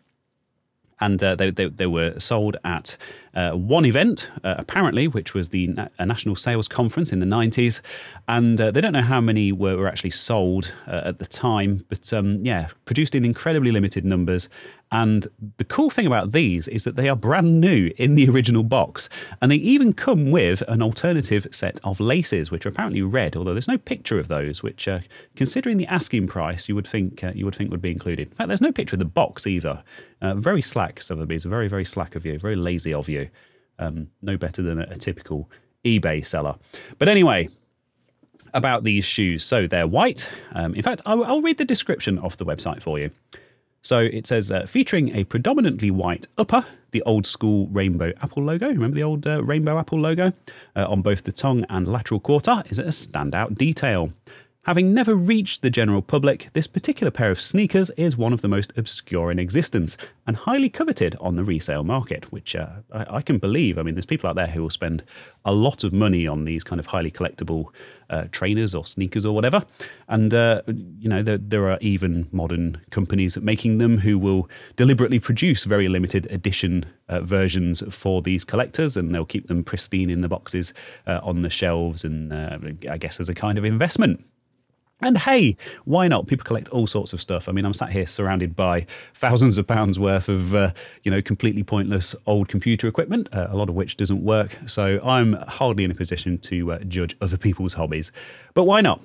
and 1.03 1.23
uh, 1.23 1.35
they, 1.35 1.51
they, 1.51 1.67
they, 1.67 1.87
were 1.87 2.19
sold 2.19 2.57
at 2.65 2.97
uh, 3.35 3.53
one 3.53 3.87
event, 3.87 4.31
uh, 4.45 4.57
apparently, 4.59 5.09
which 5.09 5.33
was 5.33 5.49
the 5.49 5.69
Na- 5.69 5.89
National 5.99 6.37
Sales 6.37 6.69
Conference 6.69 7.13
in 7.13 7.21
the 7.21 7.27
90s. 7.27 7.81
And 8.29 8.61
uh, 8.61 8.71
they 8.71 8.81
don't 8.81 8.93
know 8.93 9.03
how 9.03 9.21
many 9.21 9.53
were, 9.53 9.77
were 9.77 9.89
actually 9.89 10.11
sold 10.11 10.73
uh, 10.87 11.03
at 11.07 11.19
the 11.19 11.25
time, 11.25 11.85
but 11.89 12.13
um, 12.13 12.45
yeah, 12.45 12.69
produced 12.85 13.15
in 13.15 13.25
incredibly 13.25 13.73
limited 13.73 14.05
numbers. 14.05 14.49
And 14.93 15.27
the 15.57 15.65
cool 15.65 15.89
thing 15.89 16.07
about 16.07 16.33
these 16.33 16.69
is 16.69 16.85
that 16.85 16.97
they 16.97 17.09
are 17.09 17.17
brand 17.17 17.63
new 17.63 17.91
in 17.97 18.15
the 18.15 18.29
original 18.29 18.63
box. 18.63 19.09
And 19.41 19.51
they 19.51 19.57
even 19.57 19.95
come 19.95 20.31
with 20.31 20.63
an 20.69 20.83
alternative 20.83 21.47
set 21.51 21.81
of 21.83 21.99
laces, 21.99 22.51
which 22.51 22.67
are 22.67 22.69
apparently 22.69 23.01
red, 23.01 23.35
although 23.35 23.55
there's 23.55 23.69
no 23.69 23.79
picture 23.79 24.19
of 24.19 24.29
those, 24.29 24.63
which, 24.63 24.87
uh, 24.87 25.01
considering 25.35 25.79
the 25.79 25.87
asking 25.87 26.27
price, 26.27 26.69
you 26.69 26.75
would 26.75 26.87
think 26.87 27.25
uh, 27.25 27.33
you 27.35 27.47
would 27.47 27.55
think 27.55 27.71
would 27.71 27.81
be 27.81 27.91
included. 27.91 28.29
In 28.29 28.35
fact, 28.35 28.49
there's 28.49 28.61
no 28.61 28.73
picture 28.73 28.97
of 28.97 28.99
the 28.99 29.07
box 29.07 29.47
either. 29.47 29.83
Very 30.21 30.63
slack, 30.63 31.01
Sotheby's. 31.01 31.45
Very, 31.45 31.67
very 31.67 31.85
slack 31.85 32.15
of 32.15 32.25
you. 32.25 32.39
Very 32.39 32.55
lazy 32.55 32.95
of 32.95 33.09
you. 33.09 33.22
Um, 33.83 34.09
no 34.21 34.37
better 34.37 34.63
than 34.63 34.79
a, 34.81 34.87
a 34.91 34.97
typical 34.97 35.51
eBay 35.85 36.25
seller. 36.25 36.55
But 36.99 37.09
anyway, 37.09 37.49
about 38.55 38.85
these 38.85 39.05
shoes. 39.05 39.45
So 39.45 39.67
they're 39.67 39.87
white. 39.87 40.31
Um, 40.53 40.75
in 40.75 40.83
fact, 40.83 41.03
I'll, 41.07 41.25
I'll, 41.25 41.43
read 41.43 41.59
the 41.59 41.65
description 41.65 42.19
off 42.19 42.37
the 42.37 42.45
website 42.45 42.83
for 42.83 42.99
you. 42.99 43.11
So 43.83 43.99
it 43.99 44.27
says 44.27 44.53
uh, 44.53 44.67
featuring 44.67 45.15
a 45.17 45.25
predominantly 45.25 45.91
white 45.91 46.29
upper, 46.39 46.65
the 46.93 47.03
old 47.03 47.27
school 47.27 47.67
rainbow 47.69 48.13
apple 48.23 48.45
logo. 48.45 48.69
Remember 48.69 48.95
the 48.95 49.03
old 49.03 49.27
uh, 49.27 49.43
rainbow 49.43 49.79
apple 49.79 49.99
logo 49.99 50.33
uh, 50.77 50.87
on 50.89 51.03
both 51.03 51.25
the 51.25 51.33
tongue 51.33 51.65
and 51.69 51.89
lateral 51.89 52.21
quarter 52.21 52.63
is 52.69 52.79
a 52.79 52.85
standout 52.85 53.57
detail. 53.57 54.13
Having 54.65 54.95
never 54.95 55.17
reached 55.17 55.63
the 55.63 55.71
general 55.71 56.03
public, 56.03 56.49
this 56.53 56.69
particular 56.69 57.11
pair 57.11 57.33
of 57.33 57.41
sneakers 57.41 57.91
is 57.97 58.17
one 58.17 58.33
of 58.33 58.43
the 58.43 58.49
most 58.49 58.73
obscure 58.77 59.33
in 59.33 59.41
existence 59.41 59.97
and 60.25 60.37
highly 60.37 60.69
coveted 60.69 61.17
on 61.21 61.35
the 61.35 61.43
resale 61.43 61.83
market, 61.83 62.31
which 62.31 62.55
uh, 62.55 62.69
I, 62.93 63.17
I, 63.17 63.23
can 63.23 63.39
believe. 63.39 63.77
I 63.77 63.83
mean, 63.83 63.97
there's 63.97 64.07
people 64.07 64.31
out 64.31 64.37
there 64.37 64.47
who 64.47 64.63
will 64.63 64.71
spend 64.71 65.03
a 65.45 65.51
lot 65.51 65.83
of 65.83 65.93
money 65.93 66.29
on 66.29 66.45
these 66.45 66.63
kind 66.63 66.79
of 66.79 66.87
highly 66.87 67.11
collectible 67.11 67.71
uh, 68.09 68.27
trainers 68.31 68.73
or 68.73 68.87
sneakers 68.87 69.27
or 69.27 69.35
whatever. 69.35 69.65
And, 70.09 70.33
uh, 70.33 70.63
you 70.69 71.09
know, 71.09 71.25
there, 71.25 71.39
there, 71.39 71.69
are 71.69 71.79
even 71.81 72.29
modern 72.31 72.81
companies 72.91 73.37
making 73.39 73.79
them 73.79 73.99
who 73.99 74.17
will 74.17 74.49
deliberately 74.77 75.19
produce 75.19 75.65
very 75.65 75.89
limited 75.89 76.31
edition 76.31 76.87
uh, 77.09 77.23
versions 77.23 77.83
for 77.93 78.23
these 78.23 78.45
collectors 78.45 78.97
and 78.97 79.13
they'll 79.13 79.25
keep 79.25 79.49
them 79.49 79.65
pristine 79.65 80.09
in 80.09 80.21
the 80.21 80.29
boxes 80.29 80.73
uh, 81.09 81.19
on 81.25 81.43
the 81.43 81.51
shelves 81.51 82.05
and 82.05 82.33
uh, 82.33 82.59
I 82.89 82.97
guess 82.97 83.19
as 83.19 83.29
a 83.29 83.35
kind 83.35 83.59
of 83.59 83.65
investment. 83.65 84.25
And 85.03 85.19
hey, 85.19 85.57
why 85.85 86.07
not? 86.07 86.29
People 86.29 86.45
collect 86.45 86.69
all 86.69 86.87
sorts 86.87 87.13
of 87.13 87.21
stuff. 87.21 87.49
I 87.49 87.53
mean, 87.53 87.65
I'm 87.65 87.73
sat 87.73 87.91
here 87.91 88.07
surrounded 88.07 88.55
by 88.55 88.87
thousands 89.15 89.59
of 89.59 89.67
pounds 89.67 89.99
worth 89.99 90.29
of, 90.29 90.55
uh, 90.55 90.73
you 91.03 91.11
know, 91.11 91.21
completely 91.21 91.65
pointless 91.65 92.15
old 92.27 92.49
computer 92.49 92.87
equipment, 92.87 93.29
uh, 93.33 93.49
a 93.51 93.57
lot 93.57 93.69
of 93.69 93.75
which 93.75 93.97
doesn't 93.97 94.23
work. 94.23 94.57
So 94.67 95.01
I'm 95.05 95.33
hardly 95.33 95.83
in 95.83 95.91
a 95.91 95.95
position 95.95 96.39
to 96.39 96.73
uh, 96.73 96.79
judge 96.85 97.17
other 97.21 97.37
people's 97.37 97.75
hobbies. 97.75 98.13
But 98.55 98.65
why 98.65 98.81
not? 98.81 99.01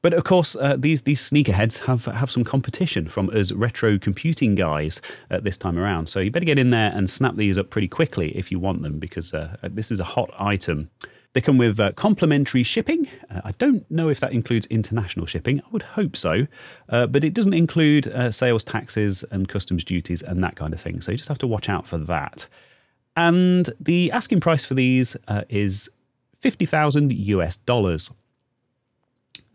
But 0.00 0.14
of 0.14 0.24
course, 0.24 0.56
uh, 0.56 0.76
these 0.76 1.02
these 1.02 1.20
sneakerheads 1.20 1.78
have 1.84 2.06
have 2.06 2.30
some 2.30 2.42
competition 2.44 3.08
from 3.08 3.30
us 3.30 3.52
retro 3.52 3.98
computing 3.98 4.56
guys 4.56 5.00
at 5.30 5.44
this 5.44 5.56
time 5.56 5.78
around. 5.78 6.08
So 6.08 6.18
you 6.18 6.30
better 6.30 6.44
get 6.44 6.58
in 6.58 6.70
there 6.70 6.90
and 6.92 7.08
snap 7.08 7.36
these 7.36 7.56
up 7.56 7.70
pretty 7.70 7.88
quickly 7.88 8.36
if 8.36 8.50
you 8.50 8.58
want 8.58 8.82
them, 8.82 8.98
because 8.98 9.32
uh, 9.32 9.56
this 9.62 9.92
is 9.92 10.00
a 10.00 10.04
hot 10.04 10.30
item. 10.40 10.90
They 11.34 11.40
come 11.40 11.56
with 11.56 11.80
uh, 11.80 11.92
complimentary 11.92 12.62
shipping. 12.62 13.08
Uh, 13.30 13.40
I 13.44 13.52
don't 13.52 13.90
know 13.90 14.08
if 14.10 14.20
that 14.20 14.32
includes 14.32 14.66
international 14.66 15.24
shipping. 15.24 15.60
I 15.60 15.64
would 15.70 15.82
hope 15.82 16.14
so, 16.14 16.46
uh, 16.90 17.06
but 17.06 17.24
it 17.24 17.32
doesn't 17.32 17.54
include 17.54 18.06
uh, 18.08 18.30
sales 18.30 18.64
taxes 18.64 19.24
and 19.30 19.48
customs 19.48 19.82
duties 19.82 20.22
and 20.22 20.42
that 20.44 20.56
kind 20.56 20.74
of 20.74 20.80
thing. 20.80 21.00
So 21.00 21.10
you 21.10 21.16
just 21.16 21.28
have 21.28 21.38
to 21.38 21.46
watch 21.46 21.68
out 21.70 21.86
for 21.86 21.96
that. 21.98 22.46
And 23.16 23.70
the 23.80 24.10
asking 24.12 24.40
price 24.40 24.64
for 24.64 24.74
these 24.74 25.16
uh, 25.28 25.42
is 25.48 25.90
fifty 26.40 26.66
thousand 26.66 27.12
US 27.12 27.56
dollars. 27.56 28.10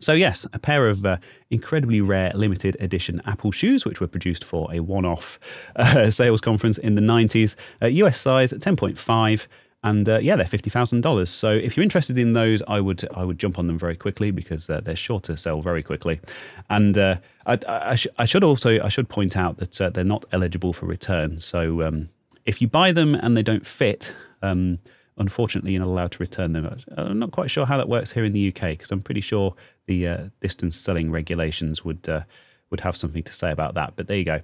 So, 0.00 0.12
yes, 0.12 0.46
a 0.52 0.60
pair 0.60 0.88
of 0.88 1.04
uh, 1.04 1.16
incredibly 1.50 2.00
rare 2.00 2.30
limited 2.34 2.76
edition 2.78 3.20
Apple 3.26 3.50
shoes, 3.50 3.84
which 3.84 4.00
were 4.00 4.06
produced 4.06 4.44
for 4.44 4.72
a 4.72 4.78
one 4.78 5.04
off 5.04 5.40
uh, 5.74 6.08
sales 6.20 6.40
conference 6.40 6.78
in 6.78 6.94
the 6.94 7.00
90s. 7.00 7.56
Uh, 7.82 7.86
US 7.86 8.20
size 8.20 8.52
10.5. 8.52 9.46
And 9.84 10.08
uh, 10.08 10.18
yeah, 10.18 10.34
they're 10.34 10.46
fifty 10.46 10.70
thousand 10.70 11.02
dollars. 11.02 11.30
So 11.30 11.50
if 11.50 11.76
you're 11.76 11.84
interested 11.84 12.18
in 12.18 12.32
those, 12.32 12.62
I 12.66 12.80
would 12.80 13.08
I 13.14 13.24
would 13.24 13.38
jump 13.38 13.58
on 13.58 13.68
them 13.68 13.78
very 13.78 13.96
quickly 13.96 14.32
because 14.32 14.68
uh, 14.68 14.80
they're 14.80 14.96
sure 14.96 15.20
to 15.20 15.36
sell 15.36 15.62
very 15.62 15.84
quickly. 15.84 16.20
And 16.68 16.98
uh, 16.98 17.16
I, 17.46 17.58
I, 17.68 17.94
sh- 17.94 18.08
I, 18.18 18.24
should 18.24 18.42
also 18.42 18.82
I 18.82 18.88
should 18.88 19.08
point 19.08 19.36
out 19.36 19.58
that 19.58 19.94
they're 19.94 20.02
not 20.02 20.24
eligible 20.32 20.72
for 20.72 20.86
return. 20.86 21.38
So 21.38 21.82
um, 21.82 22.08
if 22.44 22.60
you 22.60 22.66
buy 22.66 22.90
them 22.90 23.14
and 23.14 23.36
they 23.36 23.42
don't 23.42 23.64
fit, 23.64 24.12
um, 24.42 24.78
unfortunately, 25.16 25.72
you're 25.72 25.80
not 25.80 25.88
allowed 25.88 26.12
to 26.12 26.18
return 26.18 26.54
them. 26.54 26.80
I'm 26.96 27.18
not 27.18 27.30
quite 27.30 27.50
sure 27.50 27.64
how 27.64 27.76
that 27.76 27.88
works 27.88 28.10
here 28.10 28.24
in 28.24 28.32
the 28.32 28.48
UK 28.48 28.70
because 28.70 28.90
I'm 28.90 29.02
pretty 29.02 29.20
sure 29.20 29.54
the 29.86 30.08
uh, 30.08 30.28
distance 30.40 30.76
selling 30.76 31.10
regulations 31.12 31.84
would 31.84 32.08
uh, 32.08 32.22
would 32.70 32.80
have 32.80 32.96
something 32.96 33.22
to 33.22 33.32
say 33.32 33.52
about 33.52 33.74
that. 33.74 33.94
But 33.94 34.08
there 34.08 34.16
you 34.16 34.24
go. 34.24 34.40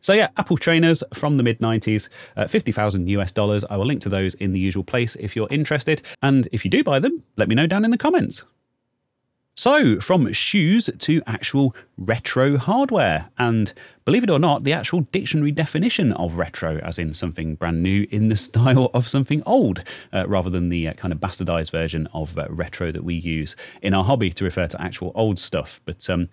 So 0.00 0.12
yeah, 0.12 0.28
Apple 0.36 0.56
trainers 0.56 1.02
from 1.12 1.36
the 1.36 1.42
mid 1.42 1.60
90s, 1.60 2.08
uh, 2.36 2.46
50,000 2.46 3.08
US 3.08 3.32
dollars. 3.32 3.64
I 3.68 3.76
will 3.76 3.86
link 3.86 4.00
to 4.02 4.08
those 4.08 4.34
in 4.34 4.52
the 4.52 4.60
usual 4.60 4.84
place 4.84 5.16
if 5.16 5.34
you're 5.34 5.48
interested. 5.50 6.02
And 6.22 6.48
if 6.52 6.64
you 6.64 6.70
do 6.70 6.84
buy 6.84 6.98
them, 6.98 7.22
let 7.36 7.48
me 7.48 7.54
know 7.54 7.66
down 7.66 7.84
in 7.84 7.90
the 7.90 7.98
comments. 7.98 8.44
So, 9.56 10.00
from 10.00 10.32
shoes 10.32 10.90
to 10.98 11.22
actual 11.28 11.76
retro 11.96 12.58
hardware, 12.58 13.30
and 13.38 13.72
believe 14.04 14.24
it 14.24 14.30
or 14.30 14.40
not, 14.40 14.64
the 14.64 14.72
actual 14.72 15.02
dictionary 15.12 15.52
definition 15.52 16.12
of 16.14 16.34
retro, 16.34 16.78
as 16.78 16.98
in 16.98 17.14
something 17.14 17.54
brand 17.54 17.80
new 17.80 18.08
in 18.10 18.30
the 18.30 18.36
style 18.48 18.90
of 18.94 19.06
something 19.06 19.44
old, 19.46 19.84
uh, 20.12 20.26
rather 20.26 20.50
than 20.50 20.70
the 20.70 20.88
uh, 20.88 20.92
kind 20.94 21.12
of 21.12 21.20
bastardized 21.20 21.70
version 21.70 22.08
of 22.12 22.36
uh, 22.36 22.48
retro 22.50 22.90
that 22.90 23.04
we 23.04 23.14
use 23.14 23.54
in 23.80 23.94
our 23.94 24.02
hobby 24.02 24.30
to 24.30 24.44
refer 24.44 24.66
to 24.66 24.82
actual 24.82 25.12
old 25.14 25.38
stuff. 25.38 25.80
But 25.84 26.10
um, 26.10 26.28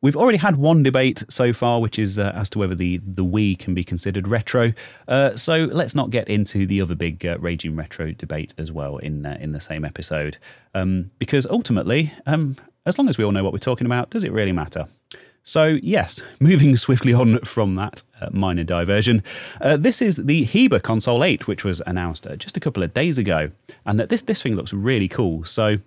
We've 0.00 0.16
already 0.16 0.38
had 0.38 0.56
one 0.56 0.84
debate 0.84 1.24
so 1.28 1.52
far, 1.52 1.80
which 1.80 1.98
is 1.98 2.20
uh, 2.20 2.32
as 2.34 2.48
to 2.50 2.60
whether 2.60 2.74
the, 2.76 2.98
the 2.98 3.24
Wii 3.24 3.58
can 3.58 3.74
be 3.74 3.82
considered 3.82 4.28
retro. 4.28 4.72
Uh, 5.08 5.36
so 5.36 5.64
let's 5.64 5.96
not 5.96 6.10
get 6.10 6.28
into 6.28 6.66
the 6.66 6.80
other 6.80 6.94
big 6.94 7.26
uh, 7.26 7.36
raging 7.40 7.74
retro 7.74 8.12
debate 8.12 8.54
as 8.58 8.70
well 8.70 8.98
in 8.98 9.26
uh, 9.26 9.36
in 9.40 9.52
the 9.52 9.60
same 9.60 9.84
episode, 9.84 10.38
um, 10.74 11.10
because 11.18 11.46
ultimately, 11.46 12.12
um, 12.26 12.56
as 12.86 12.96
long 12.96 13.08
as 13.08 13.18
we 13.18 13.24
all 13.24 13.32
know 13.32 13.42
what 13.42 13.52
we're 13.52 13.58
talking 13.58 13.86
about, 13.86 14.10
does 14.10 14.22
it 14.22 14.30
really 14.30 14.52
matter? 14.52 14.86
So 15.42 15.64
yes, 15.82 16.22
moving 16.40 16.76
swiftly 16.76 17.12
on 17.12 17.40
from 17.40 17.74
that 17.74 18.04
uh, 18.20 18.28
minor 18.30 18.64
diversion, 18.64 19.24
uh, 19.60 19.76
this 19.76 20.00
is 20.00 20.16
the 20.16 20.44
Heber 20.44 20.78
Console 20.78 21.24
8, 21.24 21.48
which 21.48 21.64
was 21.64 21.82
announced 21.86 22.24
just 22.36 22.56
a 22.56 22.60
couple 22.60 22.84
of 22.84 22.94
days 22.94 23.18
ago, 23.18 23.50
and 23.84 23.98
this 23.98 24.22
this 24.22 24.42
thing 24.42 24.54
looks 24.54 24.72
really 24.72 25.08
cool. 25.08 25.44
So 25.44 25.64
uh, 25.74 25.78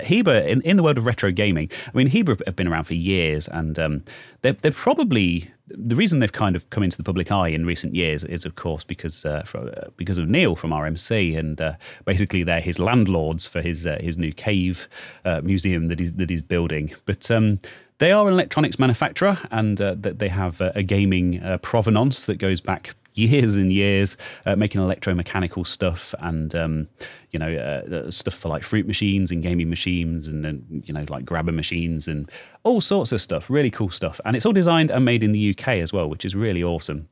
Heber 0.00 0.34
in, 0.34 0.60
in 0.62 0.76
the 0.76 0.82
world 0.82 0.98
of 0.98 1.06
retro 1.06 1.30
gaming, 1.30 1.70
I 1.86 1.96
mean, 1.96 2.06
Heber 2.06 2.36
have 2.46 2.56
been 2.56 2.68
around 2.68 2.84
for 2.84 2.94
years, 2.94 3.48
and 3.48 3.78
um, 3.78 4.04
they're, 4.42 4.54
they're 4.54 4.72
probably 4.72 5.50
the 5.68 5.96
reason 5.96 6.20
they've 6.20 6.32
kind 6.32 6.56
of 6.56 6.68
come 6.70 6.82
into 6.82 6.96
the 6.96 7.02
public 7.02 7.30
eye 7.30 7.48
in 7.48 7.64
recent 7.64 7.94
years 7.94 8.24
is, 8.24 8.44
of 8.44 8.56
course, 8.56 8.84
because 8.84 9.24
uh, 9.24 9.42
for, 9.44 9.60
uh, 9.60 9.88
because 9.96 10.18
of 10.18 10.28
Neil 10.28 10.56
from 10.56 10.70
RMC, 10.70 11.38
and 11.38 11.60
uh, 11.60 11.74
basically 12.04 12.42
they're 12.42 12.60
his 12.60 12.78
landlords 12.78 13.46
for 13.46 13.60
his 13.60 13.86
uh, 13.86 13.98
his 14.00 14.18
new 14.18 14.32
cave 14.32 14.88
uh, 15.24 15.40
museum 15.42 15.88
that 15.88 15.98
he's 15.98 16.14
that 16.14 16.30
he's 16.30 16.42
building. 16.42 16.92
But 17.06 17.30
um, 17.30 17.60
they 17.98 18.12
are 18.12 18.26
an 18.26 18.32
electronics 18.32 18.78
manufacturer, 18.78 19.38
and 19.50 19.80
uh, 19.80 19.94
they 19.96 20.28
have 20.28 20.60
a 20.60 20.82
gaming 20.82 21.40
provenance 21.62 22.26
that 22.26 22.36
goes 22.36 22.60
back 22.60 22.94
years 23.14 23.54
and 23.56 23.72
years 23.72 24.16
uh, 24.46 24.56
making 24.56 24.80
electromechanical 24.80 25.66
stuff 25.66 26.14
and 26.20 26.54
um, 26.54 26.88
you 27.30 27.38
know 27.38 27.54
uh, 27.54 28.10
stuff 28.10 28.34
for 28.34 28.48
like 28.48 28.62
fruit 28.62 28.86
machines 28.86 29.30
and 29.30 29.42
gaming 29.42 29.68
machines 29.68 30.26
and 30.26 30.44
then 30.44 30.82
you 30.86 30.94
know 30.94 31.04
like 31.08 31.24
grabber 31.24 31.52
machines 31.52 32.08
and 32.08 32.30
all 32.62 32.80
sorts 32.80 33.12
of 33.12 33.20
stuff 33.20 33.50
really 33.50 33.70
cool 33.70 33.90
stuff 33.90 34.20
and 34.24 34.36
it's 34.36 34.46
all 34.46 34.52
designed 34.52 34.90
and 34.90 35.04
made 35.04 35.22
in 35.22 35.32
the 35.32 35.50
UK 35.50 35.68
as 35.68 35.92
well 35.92 36.08
which 36.08 36.24
is 36.24 36.34
really 36.34 36.62
awesome 36.62 37.08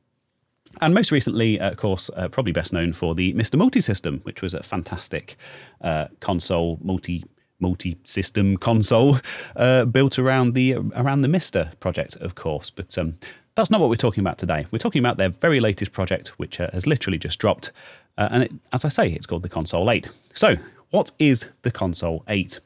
and 0.79 0.93
most 0.93 1.11
recently, 1.11 1.59
uh, 1.59 1.71
of 1.71 1.77
course, 1.77 2.09
uh, 2.15 2.29
probably 2.29 2.53
best 2.53 2.71
known 2.71 2.93
for 2.93 3.13
the 3.13 3.33
MiSTer 3.33 3.57
Multi 3.57 3.81
system, 3.81 4.21
which 4.23 4.41
was 4.41 4.53
a 4.53 4.63
fantastic 4.63 5.35
uh, 5.81 6.07
console 6.21 6.79
multi 6.81 7.25
multi-system 7.61 8.57
console 8.57 9.19
uh, 9.55 9.85
built 9.85 10.17
around 10.17 10.53
the 10.53 10.75
around 10.95 11.21
the 11.21 11.27
MiSTer 11.27 11.79
project, 11.79 12.15
of 12.17 12.35
course. 12.35 12.69
But 12.69 12.97
um, 12.97 13.15
that's 13.61 13.69
not 13.69 13.79
what 13.79 13.91
we're 13.91 13.95
talking 13.95 14.21
about 14.21 14.39
today. 14.39 14.65
We're 14.71 14.79
talking 14.79 14.99
about 14.99 15.17
their 15.17 15.29
very 15.29 15.59
latest 15.59 15.91
project, 15.91 16.29
which 16.39 16.59
uh, 16.59 16.71
has 16.73 16.87
literally 16.87 17.19
just 17.19 17.37
dropped. 17.37 17.71
Uh, 18.17 18.27
and 18.31 18.43
it, 18.43 18.51
as 18.73 18.85
I 18.85 18.89
say, 18.89 19.09
it's 19.09 19.27
called 19.27 19.43
the 19.43 19.49
Console 19.49 19.91
8. 19.91 20.09
So, 20.33 20.55
what 20.89 21.11
is 21.19 21.51
the 21.61 21.69
Console 21.69 22.23
8? 22.27 22.59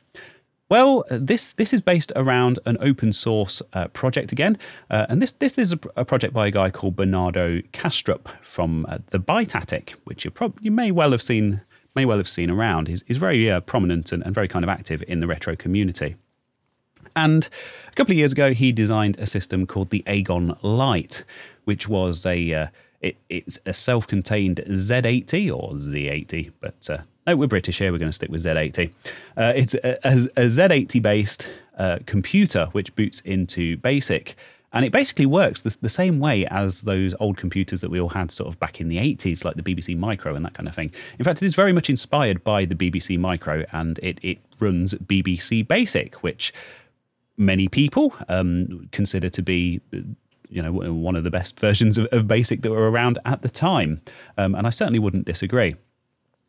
Well, 0.70 1.04
this 1.12 1.52
this 1.52 1.74
is 1.74 1.82
based 1.82 2.14
around 2.16 2.60
an 2.66 2.78
open 2.80 3.12
source 3.12 3.62
uh, 3.74 3.90
project 3.90 4.32
again, 4.32 4.58
uh, 4.90 5.06
and 5.10 5.22
this 5.22 5.34
this 5.34 5.58
is 5.58 5.74
a, 5.74 5.80
a, 5.98 6.06
project 6.06 6.34
by 6.34 6.48
a 6.48 6.52
guy 6.52 6.70
called 6.70 6.96
Bernardo 6.96 7.60
Kastrup 7.74 8.28
from 8.42 8.86
uh, 8.88 9.00
the 9.10 9.22
Attic, 9.54 9.96
which 10.06 10.24
you 10.24 10.32
prob- 10.32 10.58
you 10.62 10.72
may 10.72 10.92
well 10.92 11.12
have 11.12 11.22
seen 11.22 11.60
may 11.94 12.06
well 12.06 12.18
have 12.18 12.28
seen 12.30 12.50
around. 12.50 12.88
He's, 12.88 13.04
he's 13.06 13.18
very 13.18 13.52
uh, 13.52 13.60
prominent 13.60 14.14
and, 14.14 14.24
and 14.26 14.34
very 14.34 14.48
kind 14.48 14.64
of 14.64 14.70
active 14.70 15.04
in 15.08 15.20
the 15.20 15.28
retro 15.28 15.56
community. 15.58 16.16
And 17.16 17.48
a 17.88 17.92
couple 17.96 18.12
of 18.12 18.18
years 18.18 18.32
ago, 18.32 18.54
he 18.54 18.72
designed 18.72 19.18
a 19.20 19.28
system 19.28 19.66
called 19.66 19.90
the 19.90 20.04
Agon 20.06 20.58
Light, 20.62 21.24
which 21.64 21.88
was 21.88 22.26
a 22.26 22.54
uh, 22.54 22.68
it, 23.02 23.18
it's 23.30 23.60
a 23.66 23.74
self-contained 23.74 24.64
Z80 24.68 25.56
or 25.56 25.74
Z80, 25.74 26.52
but 26.60 26.90
uh, 26.90 26.98
no, 27.28 27.36
we're 27.36 27.48
British 27.48 27.80
here. 27.80 27.92
We're 27.92 27.98
going 27.98 28.10
to 28.10 28.14
stick 28.14 28.30
with 28.30 28.44
Z80. 28.44 28.92
Uh, 29.38 29.54
it's 29.56 29.74
a, 29.76 30.00
a, 30.04 30.14
a 30.38 30.46
Z80-based 30.46 31.48
uh, 31.78 32.00
computer 32.06 32.68
which 32.72 32.96
boots 32.96 33.22
into 33.22 33.78
BASIC. 33.78 34.36
And 34.74 34.84
it 34.84 34.92
basically 34.92 35.26
works 35.26 35.62
the, 35.62 35.76
the, 35.82 35.90
same 35.90 36.20
way 36.20 36.46
as 36.48 36.82
those 36.82 37.16
old 37.22 37.38
computers 37.38 37.80
that 37.80 37.90
we 37.90 38.00
all 38.00 38.10
had 38.10 38.30
sort 38.30 38.50
of 38.50 38.60
back 38.60 38.82
in 38.82 38.90
the 38.90 38.98
80s, 38.98 39.46
like 39.46 39.56
the 39.56 39.62
BBC 39.62 39.98
Micro 39.98 40.36
and 40.36 40.44
that 40.44 40.54
kind 40.54 40.68
of 40.68 40.76
thing. 40.76 40.92
In 41.18 41.24
fact, 41.24 41.42
it 41.42 41.46
is 41.46 41.56
very 41.56 41.72
much 41.72 41.90
inspired 41.90 42.44
by 42.44 42.66
the 42.66 42.76
BBC 42.76 43.18
Micro 43.18 43.64
and 43.72 44.00
it, 44.04 44.20
it 44.22 44.40
runs 44.60 44.94
BBC 44.94 45.66
Basic, 45.66 46.16
which 46.24 46.54
many 47.38 47.68
people 47.68 48.14
um, 48.30 48.88
consider 48.92 49.30
to 49.30 49.42
be 49.42 49.82
you 50.50 50.62
know 50.62 50.72
one 50.72 51.16
of 51.16 51.24
the 51.24 51.32
best 51.32 51.60
versions 51.60 51.98
of, 51.98 52.06
of 52.08 52.28
basic 52.28 52.62
that 52.62 52.72
were 52.72 52.90
around 52.90 53.20
at 53.26 53.42
the 53.42 53.50
time. 53.50 54.02
Um, 54.38 54.56
and 54.56 54.68
i 54.68 54.70
certainly 54.70 55.00
wouldn't 55.00 55.26
disagree. 55.26 55.76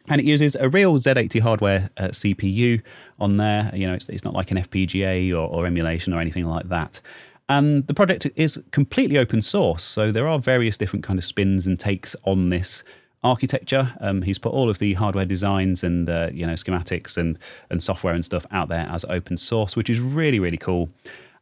And 0.09 0.21
it 0.21 0.25
uses 0.25 0.57
a 0.57 0.69
real 0.69 0.97
z80 0.99 1.40
hardware 1.40 1.90
uh, 1.97 2.09
cpu 2.09 2.83
on 3.19 3.37
there. 3.37 3.71
You 3.75 3.87
know 3.87 3.95
it's, 3.95 4.09
it's 4.09 4.25
not 4.25 4.35
like 4.35 4.50
an 4.50 4.59
fpga 4.59 5.33
or, 5.33 5.49
or 5.49 5.66
emulation 5.66 6.12
or 6.12 6.21
anything 6.21 6.45
like 6.45 6.69
that. 6.69 7.00
And 7.49 7.87
the 7.87 7.95
project 7.95 8.26
is 8.35 8.61
completely 8.73 9.19
open 9.19 9.40
source 9.40 9.83
so 9.83 10.12
there 10.12 10.28
are 10.28 10.38
various 10.38 10.76
different 10.76 11.05
kind 11.05 11.19
of 11.19 11.25
spins 11.25 11.66
and 11.66 11.78
takes 11.78 12.16
on 12.25 12.50
this 12.50 12.83
architecture. 13.26 13.95
Um, 14.00 14.23
he's 14.23 14.38
put 14.38 14.52
all 14.52 14.71
of 14.71 14.78
the 14.78 14.95
hardware 14.95 15.25
designs 15.25 15.83
and 15.83 16.09
uh, 16.09 16.30
you 16.33 16.47
know 16.47 16.54
schematics 16.54 17.16
and 17.16 17.38
and 17.71 17.83
software 17.83 18.14
and 18.14 18.25
stuff 18.25 18.47
out 18.50 18.68
there 18.68 18.88
as 18.90 19.04
open 19.06 19.37
source, 19.37 19.76
which 19.76 19.90
is 19.90 20.00
really 20.00 20.38
really 20.38 20.56
cool. 20.56 20.88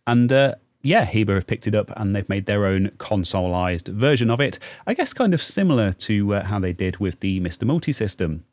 And 0.07 0.33
uh, 0.33 0.55
yeah, 0.83 1.05
Heber 1.07 1.35
have 1.35 1.47
picked 1.47 1.67
it 1.67 1.75
up 1.75 1.91
and 1.97 2.15
they've 2.15 2.29
made 2.29 2.47
their 2.47 2.67
own 2.67 2.91
consoleized 2.99 3.89
version 3.89 4.31
of 4.31 4.41
it. 4.41 4.59
I 4.87 4.95
guess 4.95 5.13
kind 5.13 5.33
of 5.33 5.43
similar 5.43 5.93
to 5.93 6.35
uh, 6.35 6.45
how 6.45 6.59
they 6.59 6.73
did 6.73 6.99
with 6.99 7.21
the 7.21 7.41
MiSTer 7.41 7.65
Multi 7.65 7.93
system. 7.93 8.45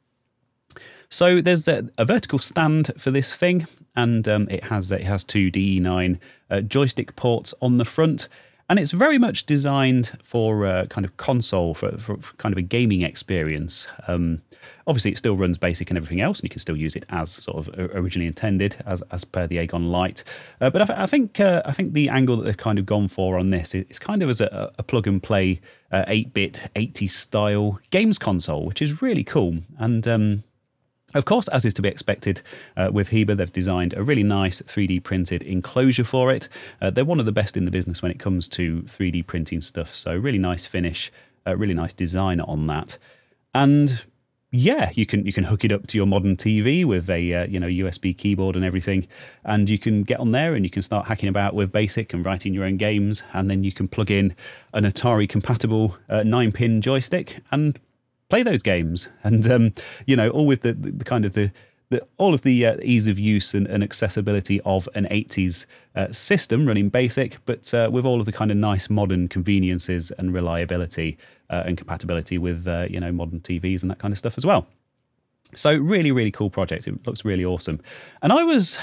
So 1.10 1.42
there's 1.42 1.68
a, 1.68 1.90
a, 1.98 2.06
vertical 2.06 2.40
stand 2.40 2.94
for 2.98 3.12
this 3.12 3.36
thing, 3.36 3.68
and 3.98 4.26
um, 4.30 4.48
it 4.50 4.64
has 4.66 4.94
it 4.94 5.04
has 5.04 5.26
two 5.26 5.52
DE9 5.52 6.18
uh, 6.50 6.62
joystick 6.62 7.18
ports 7.18 7.54
on 7.62 7.78
the 7.78 7.86
front 7.86 8.30
and 8.72 8.80
it's 8.80 8.92
very 8.92 9.18
much 9.18 9.46
designed 9.46 10.18
for 10.24 10.66
uh, 10.66 10.86
kind 10.86 11.04
of 11.04 11.18
console 11.18 11.74
for, 11.74 11.92
for, 11.98 12.16
for, 12.16 12.34
kind 12.38 12.54
of 12.54 12.58
a 12.58 12.62
gaming 12.62 13.02
experience. 13.02 13.86
Um, 14.08 14.44
obviously, 14.88 15.12
it 15.12 15.18
still 15.18 15.36
runs 15.36 15.58
basic 15.58 15.90
and 15.92 15.98
everything 15.98 16.22
else, 16.22 16.40
and 16.40 16.46
you 16.46 16.52
can 16.52 16.62
still 16.62 16.78
use 16.78 16.96
it 16.96 17.04
as 17.10 17.32
sort 17.32 17.68
of 17.68 17.78
originally 17.94 18.28
intended, 18.28 18.78
as 18.86 19.04
as 19.12 19.26
per 19.26 19.46
the 19.46 19.60
Agon 19.60 19.92
Light. 19.92 20.24
Uh, 20.62 20.70
but 20.70 20.90
I, 20.90 21.04
I 21.04 21.06
think 21.06 21.38
uh, 21.42 21.62
I 21.66 21.74
think 21.74 21.92
the 21.92 22.08
angle 22.08 22.38
that 22.38 22.44
they've 22.44 22.56
kind 22.56 22.80
of 22.80 22.86
gone 22.86 23.10
for 23.10 23.38
on 23.38 23.50
this 23.50 23.76
is, 23.76 24.00
kind 24.00 24.24
of 24.24 24.30
as 24.30 24.40
a, 24.40 24.72
a 24.78 24.84
plug 24.84 25.06
and 25.06 25.22
play 25.22 25.60
eight 25.92 26.28
uh, 26.28 26.30
bit, 26.34 26.64
80 26.74 27.10
style 27.10 27.78
games 27.90 28.18
console, 28.18 28.66
which 28.66 28.82
is 28.82 29.02
really 29.02 29.26
cool. 29.26 29.58
And 29.80 30.08
um, 30.08 30.44
of 31.14 31.26
course, 31.26 31.48
as 31.50 31.66
is 31.66 31.74
to 31.76 31.82
be 31.82 31.90
expected 31.90 32.42
uh, 32.78 32.90
with 32.92 33.10
Heber, 33.10 33.36
they've 33.36 33.52
designed 33.52 33.94
a 33.94 34.04
really 34.04 34.24
nice 34.24 34.62
3D 34.62 35.04
printed 35.04 35.44
enclosure 35.44 36.04
for 36.04 36.32
it. 36.32 36.48
Uh, 36.82 36.90
they're 36.90 37.06
one 37.06 37.20
of 37.20 37.26
the 37.26 37.32
best 37.32 37.58
in 37.58 37.66
the 37.66 37.72
business 37.72 38.02
when 38.02 38.12
it 38.12 38.20
comes 38.20 38.48
to 38.50 38.82
3D 38.84 39.26
printing 39.26 39.62
stuff, 39.62 39.96
so 39.96 40.16
really 40.16 40.38
nice 40.38 40.66
finish, 40.66 41.12
uh, 41.46 41.56
really 41.56 41.74
nice 41.74 41.94
design 41.94 42.40
on 42.40 42.68
that. 42.68 42.98
And 43.54 44.04
yeah, 44.54 44.92
you 44.94 45.06
can 45.06 45.26
you 45.26 45.32
can 45.32 45.46
hook 45.46 45.64
it 45.64 45.72
up 45.72 45.88
to 45.88 45.98
your 45.98 46.06
modern 46.06 46.36
TV 46.36 46.84
with 46.84 47.10
a 47.10 47.34
uh, 47.34 47.46
you 47.46 47.60
know 47.60 47.68
USB 47.68 48.18
keyboard 48.18 48.56
and 48.56 48.66
everything, 48.66 49.08
and 49.46 49.70
you 49.70 49.80
can 49.80 50.04
get 50.04 50.20
on 50.20 50.32
there 50.32 50.56
and 50.56 50.66
you 50.66 50.70
can 50.70 50.82
start 50.82 51.08
hacking 51.08 51.30
about 51.30 51.54
with 51.54 51.72
BASIC 51.72 52.14
and 52.14 52.26
writing 52.26 52.54
your 52.54 52.66
own 52.66 52.76
games, 52.76 53.24
and 53.34 53.50
then 53.50 53.64
you 53.64 53.72
can 53.72 53.88
plug 53.88 54.12
in 54.12 54.36
an 54.74 54.84
Atari 54.84 55.28
compatible 55.28 55.98
uh, 56.10 56.24
nine 56.24 56.52
pin 56.52 56.82
joystick 56.82 57.40
and 57.52 57.80
play 58.32 58.44
those 58.44 58.64
games, 58.64 59.10
and 59.24 59.52
um, 59.52 59.74
you 60.08 60.16
know, 60.16 60.30
all 60.30 60.48
with 60.48 60.62
the, 60.62 60.74
the, 60.74 61.04
kind 61.04 61.26
of 61.26 61.34
the, 61.34 61.52
the 61.90 62.02
all 62.18 62.34
of 62.34 62.42
the 62.44 62.66
uh, 62.66 62.78
ease 62.82 63.06
of 63.06 63.20
use 63.20 63.54
and, 63.54 63.68
and, 63.68 63.84
accessibility 63.84 64.62
of 64.62 64.88
an 64.96 65.06
80s 65.12 65.66
uh, 65.96 66.08
system 66.08 66.66
running 66.66 66.88
basic, 66.88 67.38
but 67.46 67.72
uh, 67.74 67.90
with 67.92 68.06
all 68.06 68.22
of 68.22 68.26
the 68.26 68.32
kind 68.32 68.50
of 68.50 68.56
nice 68.56 68.90
modern 68.90 69.28
conveniences 69.28 70.12
and 70.12 70.34
reliability 70.34 71.18
uh, 71.50 71.64
and 71.66 71.78
compatibility 71.78 72.38
with 72.38 72.66
uh, 72.68 72.88
you 72.90 73.02
know 73.02 73.12
modern 73.12 73.42
TVs 73.42 73.82
and 73.82 73.92
that 73.92 74.00
kind 74.00 74.14
of 74.14 74.18
stuff 74.18 74.38
as 74.38 74.46
well. 74.46 74.66
So 75.54 75.76
really, 75.76 76.14
really 76.14 76.32
cool 76.32 76.50
project. 76.50 76.88
It 76.88 77.06
looks 77.06 77.26
really 77.26 77.46
awesome, 77.46 77.82
and 78.22 78.32
I 78.34 78.44
was. 78.44 78.80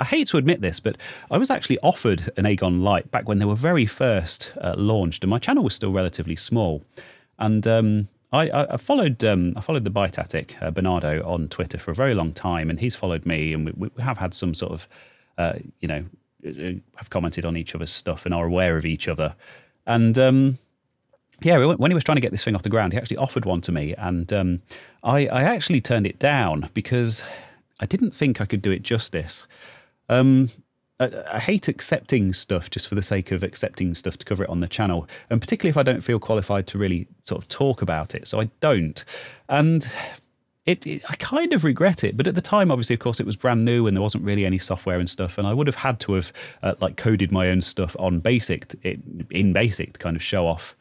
I 0.00 0.04
hate 0.04 0.26
to 0.28 0.38
admit 0.38 0.60
this, 0.60 0.80
but 0.80 0.96
I 1.30 1.38
was 1.38 1.52
actually 1.52 1.78
offered 1.78 2.28
an 2.36 2.46
Agon 2.46 2.82
Light 2.82 3.12
back 3.12 3.28
when 3.28 3.38
they 3.38 3.44
were 3.44 3.54
very 3.54 3.86
first 3.86 4.52
uh, 4.60 4.74
launched, 4.76 5.22
and 5.22 5.30
my 5.30 5.38
channel 5.38 5.62
was 5.62 5.74
still 5.74 5.92
relatively 5.92 6.34
small. 6.34 6.82
And 7.38 7.66
um, 7.66 8.08
I, 8.32 8.74
I, 8.74 8.76
followed 8.76 9.22
um, 9.24 9.54
I 9.56 9.60
followed 9.60 9.84
the 9.84 9.90
Byte 9.90 10.18
Attic 10.18 10.56
uh, 10.60 10.70
Bernardo 10.70 11.24
on 11.24 11.48
Twitter 11.48 11.78
for 11.78 11.90
a 11.90 11.94
very 11.94 12.14
long 12.14 12.32
time, 12.32 12.70
and 12.70 12.80
he's 12.80 12.94
followed 12.94 13.26
me, 13.26 13.52
and 13.52 13.66
we, 13.66 13.88
we 13.88 14.02
have 14.02 14.18
had 14.18 14.34
some 14.34 14.54
sort 14.54 14.72
of 14.72 14.88
uh, 15.38 15.54
you 15.80 15.88
know 15.88 16.04
uh, 16.46 16.80
have 16.96 17.10
commented 17.10 17.44
on 17.44 17.56
each 17.56 17.74
other's 17.74 17.90
stuff 17.92 18.24
and 18.24 18.34
are 18.34 18.46
aware 18.46 18.76
of 18.76 18.84
each 18.84 19.08
other. 19.08 19.34
And 19.86 20.18
um, 20.18 20.58
yeah, 21.42 21.64
when 21.64 21.90
he 21.90 21.94
was 21.94 22.04
trying 22.04 22.16
to 22.16 22.20
get 22.20 22.30
this 22.30 22.44
thing 22.44 22.54
off 22.54 22.62
the 22.62 22.68
ground, 22.68 22.92
he 22.92 22.98
actually 22.98 23.18
offered 23.18 23.44
one 23.44 23.60
to 23.62 23.72
me, 23.72 23.94
and 23.98 24.32
um, 24.32 24.62
I, 25.02 25.26
I, 25.26 25.42
actually 25.42 25.80
turned 25.80 26.06
it 26.06 26.18
down 26.18 26.70
because 26.74 27.22
I 27.80 27.86
didn't 27.86 28.12
think 28.12 28.40
I 28.40 28.46
could 28.46 28.62
do 28.62 28.70
it 28.70 28.82
justice. 28.82 29.46
Um, 30.08 30.50
I, 31.00 31.40
hate 31.40 31.66
accepting 31.66 32.32
stuff 32.32 32.70
just 32.70 32.86
for 32.86 32.94
the 32.94 33.02
sake 33.02 33.32
of 33.32 33.42
accepting 33.42 33.94
stuff 33.94 34.16
to 34.18 34.24
cover 34.24 34.44
it 34.44 34.50
on 34.50 34.60
the 34.60 34.68
channel, 34.68 35.08
and 35.28 35.40
particularly 35.40 35.70
if 35.70 35.76
I 35.76 35.82
don't 35.82 36.02
feel 36.02 36.20
qualified 36.20 36.66
to 36.68 36.78
really 36.78 37.08
sort 37.22 37.42
of 37.42 37.48
talk 37.48 37.82
about 37.82 38.14
it. 38.14 38.28
So 38.28 38.40
I 38.40 38.50
don't, 38.60 39.04
and 39.48 39.90
it, 40.66 40.86
it, 40.86 41.02
I 41.08 41.16
kind 41.16 41.52
of 41.52 41.64
regret 41.64 42.04
it. 42.04 42.16
But 42.16 42.26
at 42.26 42.36
the 42.36 42.40
time, 42.40 42.70
obviously, 42.70 42.94
of 42.94 43.00
course, 43.00 43.18
it 43.18 43.26
was 43.26 43.36
brand 43.36 43.64
new 43.64 43.86
and 43.86 43.96
there 43.96 44.02
wasn't 44.02 44.24
really 44.24 44.46
any 44.46 44.58
software 44.58 44.98
and 44.98 45.10
stuff, 45.10 45.36
and 45.36 45.46
I 45.46 45.52
would 45.52 45.66
have 45.66 45.76
had 45.76 45.98
to 46.00 46.14
have 46.14 46.32
uh, 46.62 46.74
like 46.80 46.96
coded 46.96 47.32
my 47.32 47.48
own 47.50 47.60
stuff 47.60 47.96
on 47.98 48.20
Basic 48.20 48.68
to, 48.68 48.96
in 49.30 49.52
Basic 49.52 49.94
to 49.94 49.98
kind 49.98 50.16
of 50.16 50.22
show 50.22 50.46
off. 50.46 50.76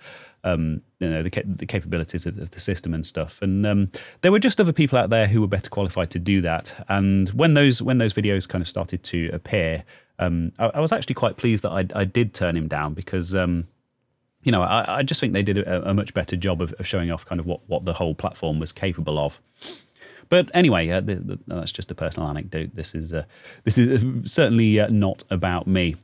Um, 0.45 0.81
you 0.99 1.09
know 1.09 1.23
the, 1.23 1.29
the 1.45 1.65
capabilities 1.65 2.25
of, 2.25 2.37
of, 2.37 2.51
the 2.51 2.59
system 2.59 2.93
and 2.93 3.07
stuff. 3.07 3.41
And 3.41 3.65
um, 3.65 3.91
there 4.19 4.31
were 4.31 4.39
just 4.39 4.59
other 4.59 4.73
people 4.73 4.99
out 4.99 5.09
there 5.09 5.25
who 5.25 5.39
were 5.39 5.47
better 5.47 5.69
qualified 5.69 6.09
to 6.11 6.19
do 6.19 6.41
that. 6.41 6.85
And 6.89 7.29
when 7.29 7.53
those 7.53 7.81
when 7.81 7.97
those 7.97 8.13
videos 8.13 8.47
kind 8.47 8.61
of 8.61 8.67
started 8.67 9.03
to 9.03 9.29
appear, 9.31 9.85
um, 10.25 10.51
I, 10.59 10.65
I, 10.75 10.79
was 10.79 10.91
actually 10.91 11.15
quite 11.15 11.37
pleased 11.37 11.63
that 11.63 11.71
I, 11.71 11.85
I 11.95 12.05
did 12.05 12.33
turn 12.33 12.55
him 12.57 12.67
down 12.67 12.93
because 12.93 13.35
um, 13.35 13.67
you 14.43 14.51
know 14.51 14.61
I, 14.61 14.99
I, 14.99 15.03
just 15.03 15.19
think 15.19 15.33
they 15.33 15.43
did 15.43 15.57
a, 15.57 15.89
a 15.89 15.93
much 15.93 16.13
better 16.13 16.35
job 16.35 16.61
of, 16.61 16.73
of, 16.73 16.87
showing 16.87 17.11
off 17.11 17.25
kind 17.25 17.39
of 17.39 17.45
what, 17.45 17.61
what 17.67 17.85
the 17.85 17.93
whole 17.93 18.15
platform 18.15 18.59
was 18.59 18.71
capable 18.71 19.19
of. 19.19 19.41
But 20.29 20.49
anyway, 20.53 20.89
uh, 20.89 21.01
the, 21.01 21.15
the, 21.15 21.39
that's 21.47 21.71
just 21.71 21.91
a 21.91 21.95
personal 21.95 22.29
anecdote. 22.29 22.71
This 22.75 22.95
is 22.95 23.13
uh, 23.13 23.25
this 23.63 23.77
is 23.77 24.31
certainly 24.31 24.79
uh, 24.79 24.87
not 24.89 25.23
about 25.29 25.67
me. 25.67 25.95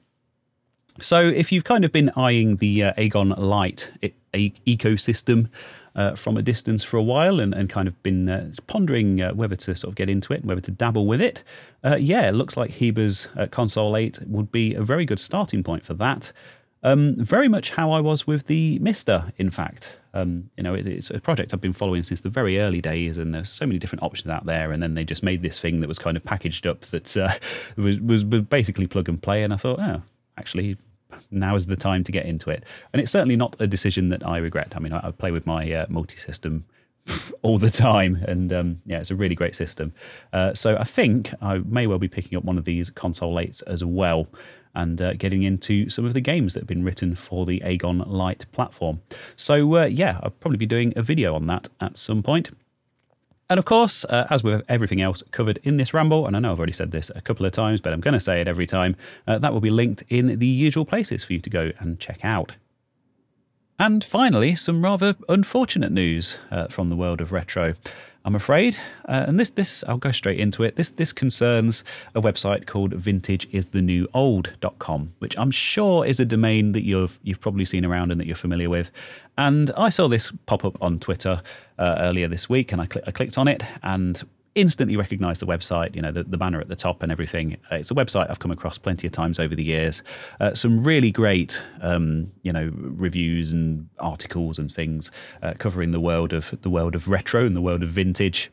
So 1.02 1.22
if 1.22 1.52
you've 1.52 1.64
kind 1.64 1.86
of 1.86 1.92
been 1.92 2.12
eyeing 2.16 2.58
the 2.58 2.84
uh, 2.84 2.94
Agon 2.98 3.30
Light 3.30 3.92
ecosystem 4.34 5.50
uh, 5.96 6.16
from 6.16 6.38
a 6.38 6.42
distance 6.42 6.84
for 6.84 6.98
a 6.98 7.04
while 7.04 7.40
and, 7.40 7.54
and 7.54 7.70
kind 7.70 7.88
of 7.88 8.02
been 8.04 8.30
uh, 8.30 8.52
pondering 8.68 9.22
uh, 9.22 9.34
whether 9.34 9.56
to 9.56 9.76
sort 9.76 9.92
of 9.92 9.96
get 9.96 10.10
into 10.10 10.34
it, 10.34 10.42
and 10.42 10.46
whether 10.46 10.62
to 10.62 10.72
dabble 10.72 11.08
with 11.08 11.22
it. 11.22 11.44
Uh, 11.84 11.96
yeah, 11.96 12.28
it 12.28 12.34
looks 12.34 12.58
like 12.58 12.72
Heber's 12.72 13.28
uh, 13.38 13.48
Console 13.48 13.96
8 13.96 14.20
would 14.28 14.52
be 14.52 14.74
a 14.74 14.82
very 14.82 15.06
good 15.06 15.20
starting 15.20 15.64
point 15.64 15.86
for 15.86 15.94
that. 15.96 16.32
Um, 16.82 17.16
very 17.18 17.50
much 17.50 17.72
how 17.72 17.92
I 17.92 18.00
was 18.00 18.26
with 18.26 18.46
the 18.46 18.80
MiSTer, 18.80 19.34
in 19.38 19.52
fact. 19.52 19.94
Um, 20.14 20.50
you 20.58 20.64
know, 20.64 20.74
it, 20.74 20.88
it's 20.88 21.10
a 21.10 21.20
project 21.20 21.54
I've 21.54 21.62
been 21.62 21.74
following 21.74 22.04
since 22.04 22.22
the 22.22 22.30
very 22.30 22.60
early 22.60 22.82
days, 22.82 23.18
and 23.18 23.34
there's 23.34 23.52
so 23.52 23.66
many 23.66 23.80
different 23.80 24.04
options 24.04 24.30
out 24.32 24.46
there. 24.46 24.72
And 24.72 24.82
then 24.82 24.94
they 24.94 25.04
just 25.04 25.22
made 25.22 25.42
this 25.42 25.60
thing 25.60 25.82
that 25.82 25.88
was 25.88 26.00
kind 26.00 26.16
of 26.16 26.24
packaged 26.24 26.66
up 26.66 26.82
that 26.86 27.16
uh, 27.18 27.34
was, 27.76 28.00
was, 28.00 28.26
was 28.26 28.42
basically 28.42 28.88
plug 28.88 29.10
and 29.10 29.22
play. 29.22 29.44
And 29.44 29.54
I 29.54 29.58
thought, 29.58 29.80
oh, 29.80 30.02
actually, 30.38 30.78
now 31.32 31.56
is 31.56 31.66
the 31.68 31.76
time 31.76 32.04
to 32.04 32.12
get 32.12 32.26
into 32.26 32.50
it. 32.50 32.64
And 32.94 33.02
it's 33.02 33.12
certainly 33.12 33.36
not 33.36 33.56
a 33.60 33.68
decision 33.68 34.10
that 34.10 34.26
I 34.26 34.38
regret. 34.38 34.74
I 34.76 34.80
mean, 34.80 34.94
I, 34.94 35.08
I 35.08 35.12
play 35.12 35.32
with 35.32 35.46
my 35.46 35.72
uh, 35.72 35.86
multi 35.90 36.18
system 36.18 36.66
all 37.42 37.58
the 37.58 37.70
time, 37.70 38.24
and 38.28 38.52
um, 38.54 38.82
yeah, 38.86 39.00
it's 39.00 39.12
a 39.12 39.16
really 39.16 39.36
great 39.36 39.56
system. 39.56 39.94
Uh, 40.34 40.54
so 40.54 40.78
I 40.78 40.84
think 40.84 41.34
I 41.42 41.60
may 41.60 41.88
well 41.88 42.00
be 42.00 42.08
picking 42.08 42.38
up 42.38 42.44
one 42.44 42.58
of 42.58 42.66
these 42.66 42.90
console 42.90 43.36
8s 43.36 43.64
as 43.68 43.84
well. 43.84 44.28
And 44.76 45.02
uh, 45.02 45.14
getting 45.14 45.42
into 45.42 45.90
some 45.90 46.06
of 46.06 46.14
the 46.14 46.22
games 46.22 46.54
that 46.54 46.60
have 46.62 46.68
been 46.68 46.84
written 46.84 47.16
for 47.16 47.48
the 47.48 47.60
Agon 47.64 48.00
Light 48.06 48.46
platform. 48.52 49.02
So, 49.36 49.78
uh, 49.78 49.86
yeah, 49.86 50.20
I'll 50.22 50.30
probably 50.30 50.60
be 50.60 50.68
doing 50.68 50.94
a 50.96 51.02
video 51.02 51.34
on 51.34 51.48
that 51.48 51.70
at 51.82 51.98
some 51.98 52.22
point. 52.22 52.52
And 53.50 53.58
of 53.58 53.66
course, 53.66 54.06
uh, 54.06 54.28
as 54.30 54.44
with 54.44 54.64
everything 54.70 55.02
else 55.02 55.24
covered 55.32 55.60
in 55.64 55.78
this 55.78 55.92
ramble, 55.92 56.28
and 56.28 56.36
I 56.36 56.40
know 56.40 56.52
I've 56.52 56.60
already 56.60 56.74
said 56.74 56.92
this 56.92 57.10
a 57.16 57.22
couple 57.22 57.48
of 57.48 57.52
times, 57.52 57.82
but 57.82 57.94
I'm 57.94 58.00
going 58.00 58.14
to 58.14 58.20
say 58.20 58.42
it 58.42 58.48
every 58.48 58.68
time, 58.68 58.96
uh, 59.28 59.40
that 59.40 59.54
will 59.54 59.60
be 59.60 59.72
linked 59.72 60.04
in 60.08 60.38
the 60.38 60.46
usual 60.46 60.86
places 60.86 61.24
for 61.24 61.34
you 61.34 61.40
to 61.40 61.50
go 61.50 61.72
and 61.80 62.00
check 62.00 62.24
out. 62.24 62.52
And 63.80 64.04
finally, 64.04 64.56
some 64.56 64.84
rather 64.84 65.16
unfortunate 65.28 65.92
news 65.92 66.38
uh, 66.52 66.68
from 66.68 66.90
the 66.90 66.96
world 66.96 67.22
of 67.22 67.32
retro. 67.32 67.74
I'm 68.30 68.36
afraid. 68.36 68.78
Uh, 69.08 69.26
and 69.28 69.40
this, 69.40 69.50
this, 69.50 69.84
I'll 69.88 69.98
go 69.98 70.12
straight 70.12 70.40
into 70.40 70.62
it. 70.62 70.76
This, 70.76 70.92
this 70.92 71.12
concerns 71.12 71.84
a 72.14 72.22
website 72.22 72.68
called 72.68 72.92
VintageIsTheNewOld.com, 72.92 75.14
which 75.18 75.36
I'm 75.36 75.50
sure 75.50 76.06
is 76.06 76.20
a 76.20 76.26
domain 76.26 76.74
that 76.74 76.84
you've 76.84 77.20
you've 77.24 77.40
probably 77.40 77.66
seen 77.66 77.84
around 77.84 78.12
and 78.12 78.22
that 78.22 78.28
you're 78.28 78.36
familiar 78.36 78.70
with. 78.70 78.92
And 79.40 79.72
I 79.76 79.90
saw 79.90 80.08
this 80.08 80.32
pop 80.46 80.64
up 80.64 80.78
on 80.80 81.00
Twitter 81.00 81.42
uh, 81.80 81.96
earlier 81.98 82.28
this 82.28 82.48
week, 82.48 82.72
and 82.72 82.80
I, 82.80 82.86
cl- 82.86 83.04
I 83.08 83.12
clicked 83.12 83.40
on 83.40 83.48
it, 83.48 83.64
and 83.82 84.22
instantly 84.56 84.98
recognize 84.98 85.40
the 85.40 85.46
website, 85.46 85.96
you 85.96 86.02
know, 86.02 86.12
the, 86.12 86.24
the 86.24 86.38
banner 86.38 86.60
at 86.60 86.68
the 86.68 86.76
top 86.76 87.04
and 87.04 87.12
everything. 87.12 87.58
Uh, 87.72 87.76
it's 87.76 87.92
a 87.92 87.96
website 87.96 88.30
I've 88.30 88.40
come 88.40 88.52
across 88.52 88.78
plenty 88.78 89.08
of 89.08 89.14
times 89.14 89.40
over 89.40 89.56
the 89.56 89.64
years. 89.64 90.04
Uh, 90.40 90.54
some 90.54 90.84
really 90.84 91.12
great, 91.12 91.64
um, 91.82 92.32
you 92.42 92.52
know, 92.52 92.72
reviews 92.74 93.52
and 93.52 93.88
articles 94.00 94.60
and 94.60 94.72
things 94.72 95.12
uh, 95.44 95.54
covering 95.58 95.92
the 95.92 96.00
world 96.00 96.34
of 96.34 96.58
the 96.62 96.70
world 96.70 96.96
of 96.96 97.08
retro 97.08 97.46
and 97.46 97.56
the 97.56 97.62
world 97.62 97.84
of 97.84 97.90
vintage 97.90 98.52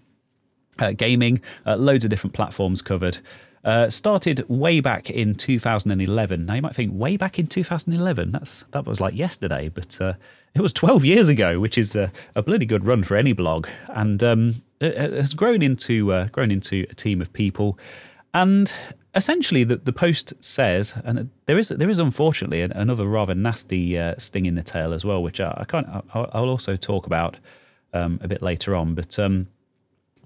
uh, 0.79 0.93
gaming. 0.93 1.41
Uh, 1.67 1.77
loads 1.77 2.05
of 2.05 2.11
different 2.11 2.35
platforms 2.35 2.83
covered. 2.83 3.19
Uh, 3.67 3.91
started 3.91 4.49
way 4.49 4.79
back 4.79 5.11
in 5.11 5.35
2011. 5.35 6.47
Now 6.47 6.55
you 6.55 6.63
might 6.63 6.77
think, 6.77 6.93
way 6.95 7.17
back 7.17 7.37
in 7.37 7.49
2011, 7.49 8.31
that's 8.31 8.65
that 8.71 8.87
was 8.87 9.01
like 9.01 9.19
yesterday, 9.19 9.69
but 9.69 10.01
uh, 10.01 10.13
it 10.55 10.61
was 10.61 10.73
12 10.73 11.05
years 11.05 11.29
ago, 11.29 11.59
which 11.59 11.77
is 11.77 11.97
a, 11.97 12.13
a 12.37 12.45
bloody 12.45 12.65
good 12.65 12.87
run 12.87 13.03
for 13.03 13.17
any 13.17 13.33
blog, 13.33 13.67
and 13.89 14.23
um, 14.23 14.63
it 14.81 15.13
has 15.13 15.35
grown 15.35 15.63
into 15.63 16.13
uh, 16.13 16.27
grown 16.27 16.53
into 16.53 16.87
a 16.89 16.95
team 16.95 17.21
of 17.21 17.33
people, 17.33 17.77
and 18.33 18.73
essentially 19.17 19.65
the, 19.65 19.79
the 19.79 19.93
post 19.93 20.33
says, 20.39 20.95
and 21.05 21.29
there 21.47 21.59
is 21.59 21.71
there 21.71 21.91
is 21.91 21.99
unfortunately 21.99 22.61
another 22.61 23.09
rather 23.09 23.35
nasty 23.35 23.99
uh, 23.99 24.15
sting 24.17 24.47
in 24.47 24.55
the 24.55 24.63
tail 24.63 24.93
as 24.93 25.05
well, 25.05 25.21
which 25.25 25.41
I, 25.41 25.53
I 25.57 25.65
can't 25.65 25.89
I'll, 26.15 26.31
I'll 26.33 26.51
also 26.51 26.77
talk 26.77 27.07
about 27.07 27.37
um, 27.93 28.21
a 28.23 28.29
bit 28.29 28.43
later 28.43 28.77
on, 28.77 28.95
but. 28.95 29.19
Um, 29.19 29.49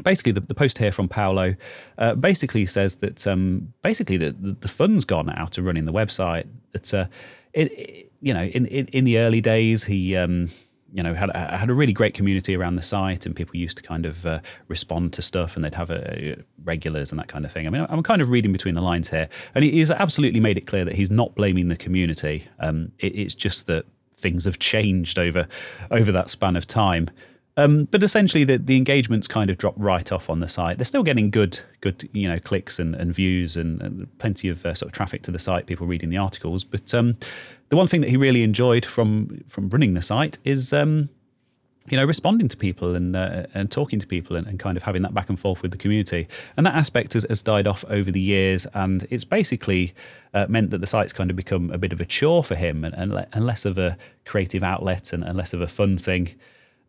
basically 0.03 0.33
the, 0.33 0.41
the 0.41 0.55
post 0.55 0.79
here 0.79 0.93
from 0.93 1.09
Paolo 1.09 1.55
uh, 1.99 2.15
basically 2.15 2.67
says 2.67 2.97
that 2.97 3.27
um, 3.27 3.73
basically 3.83 4.17
the, 4.17 4.33
the 4.33 4.69
fun's 4.69 5.05
gone 5.05 5.31
out 5.31 5.59
of 5.59 5.65
running 5.65 5.85
the 5.85 5.93
website. 5.93 6.47
That 6.73 6.95
uh, 6.95 7.07
it, 7.53 7.73
it, 7.73 8.13
you 8.21 8.35
know 8.35 8.43
in, 8.43 8.67
in, 8.67 8.87
in 8.87 9.05
the 9.05 9.19
early 9.19 9.41
days 9.41 9.85
he 9.85 10.17
um, 10.17 10.51
you 10.93 11.03
know 11.03 11.15
had 11.15 11.35
had 11.35 11.71
a 11.71 11.75
really 11.75 11.93
great 11.93 12.15
community 12.15 12.57
around 12.57 12.77
the 12.77 12.83
site 12.83 13.27
and 13.27 13.35
people 13.35 13.57
used 13.57 13.77
to 13.79 13.83
kind 13.83 14.07
of 14.07 14.27
uh, 14.27 14.41
respond 14.69 15.13
to 15.15 15.23
stuff 15.23 15.57
and 15.57 15.65
they'd 15.65 15.75
have 15.75 15.91
a, 15.91 16.37
regulars 16.65 17.11
and 17.11 17.19
that 17.19 17.29
kind 17.29 17.45
of 17.45 17.53
thing. 17.53 17.67
I 17.67 17.71
mean 17.71 17.87
I'm 17.89 18.03
kind 18.03 18.23
of 18.23 18.31
reading 18.31 18.53
between 18.53 18.75
the 18.75 18.83
lines 18.83 19.11
here 19.11 19.29
and 19.55 19.65
he's 19.65 19.91
absolutely 19.91 20.41
made 20.41 20.59
it 20.59 20.67
clear 20.67 20.85
that 20.85 20.95
he's 20.95 21.11
not 21.11 21.35
blaming 21.35 21.69
the 21.69 21.77
community. 21.77 22.47
Um, 22.59 22.93
it, 22.99 23.15
it's 23.15 23.35
just 23.35 23.67
that 23.67 23.87
things 24.15 24.45
have 24.45 24.59
changed 24.59 25.19
over 25.19 25.49
over 25.91 26.13
that 26.13 26.31
span 26.31 26.57
of 26.57 26.67
time. 26.67 27.11
Um, 27.61 27.85
but 27.91 28.03
essentially, 28.03 28.45
the, 28.45 28.57
the 28.57 28.77
engagements 28.77 29.29
kind 29.29 29.51
of 29.51 29.59
dropped 29.59 29.79
right 29.79 30.11
off 30.11 30.31
on 30.31 30.41
the 30.41 30.49
site. 30.49 30.79
They're 30.79 30.85
still 30.85 31.03
getting 31.03 31.31
good, 31.31 31.61
good, 31.83 32.09
you 32.13 32.27
know, 32.27 32.39
clicks 32.39 32.79
and, 32.79 32.95
and 32.95 33.15
views 33.15 33.57
and, 33.57 33.83
and 33.83 34.19
plenty 34.19 34.49
of 34.49 34.65
uh, 34.65 34.75
sort 34.75 34.89
of 34.89 34.95
traffic 34.95 35.23
to 35.23 35.31
the 35.31 35.39
site, 35.39 35.67
people 35.67 35.87
reading 35.87 36.09
the 36.09 36.17
articles. 36.17 36.65
But 36.65 36.95
um, 36.95 37.17
the 37.69 37.77
one 37.77 37.87
thing 37.87 38.01
that 38.01 38.09
he 38.09 38.17
really 38.17 38.43
enjoyed 38.43 38.87
from 38.87 39.45
from 39.47 39.69
running 39.69 39.93
the 39.93 40.01
site 40.03 40.39
is 40.45 40.73
um, 40.73 41.11
you 41.91 41.97
know, 41.97 42.05
responding 42.05 42.49
to 42.49 42.57
people 42.57 42.95
and 42.95 43.15
uh, 43.17 43.47
and 43.53 43.71
talking 43.71 43.99
to 43.99 44.07
people 44.07 44.37
and, 44.37 44.47
and, 44.47 44.59
kind 44.59 44.77
of 44.77 44.83
having 44.83 45.03
that 45.03 45.13
back 45.13 45.29
and 45.29 45.39
forth 45.39 45.61
with 45.61 45.73
the 45.73 45.77
community. 45.77 46.29
And 46.57 46.65
that 46.65 46.75
aspect 46.75 47.15
has, 47.15 47.27
has 47.29 47.43
died 47.43 47.67
off 47.67 47.85
over 47.89 48.11
the 48.11 48.21
years, 48.21 48.67
and 48.75 49.07
it's 49.11 49.25
basically 49.25 49.95
uh, 50.33 50.47
meant 50.49 50.71
that 50.71 50.81
the 50.81 50.87
site's 50.87 51.13
kind 51.13 51.31
of 51.31 51.37
become 51.37 51.71
a 51.73 51.79
bit 51.79 51.93
of 51.93 52.01
a 52.01 52.05
chore 52.07 52.45
for 52.45 52.55
him 52.55 52.85
and, 52.85 52.95
and, 52.95 53.13
le- 53.13 53.27
and 53.33 53.45
less 53.45 53.65
of 53.65 53.77
a 53.77 53.99
creative 54.25 54.63
outlet 54.63 55.13
and, 55.13 55.25
and 55.25 55.37
less 55.37 55.53
of 55.53 55.61
a 55.61 55.67
fun 55.67 55.99
thing. 55.99 56.35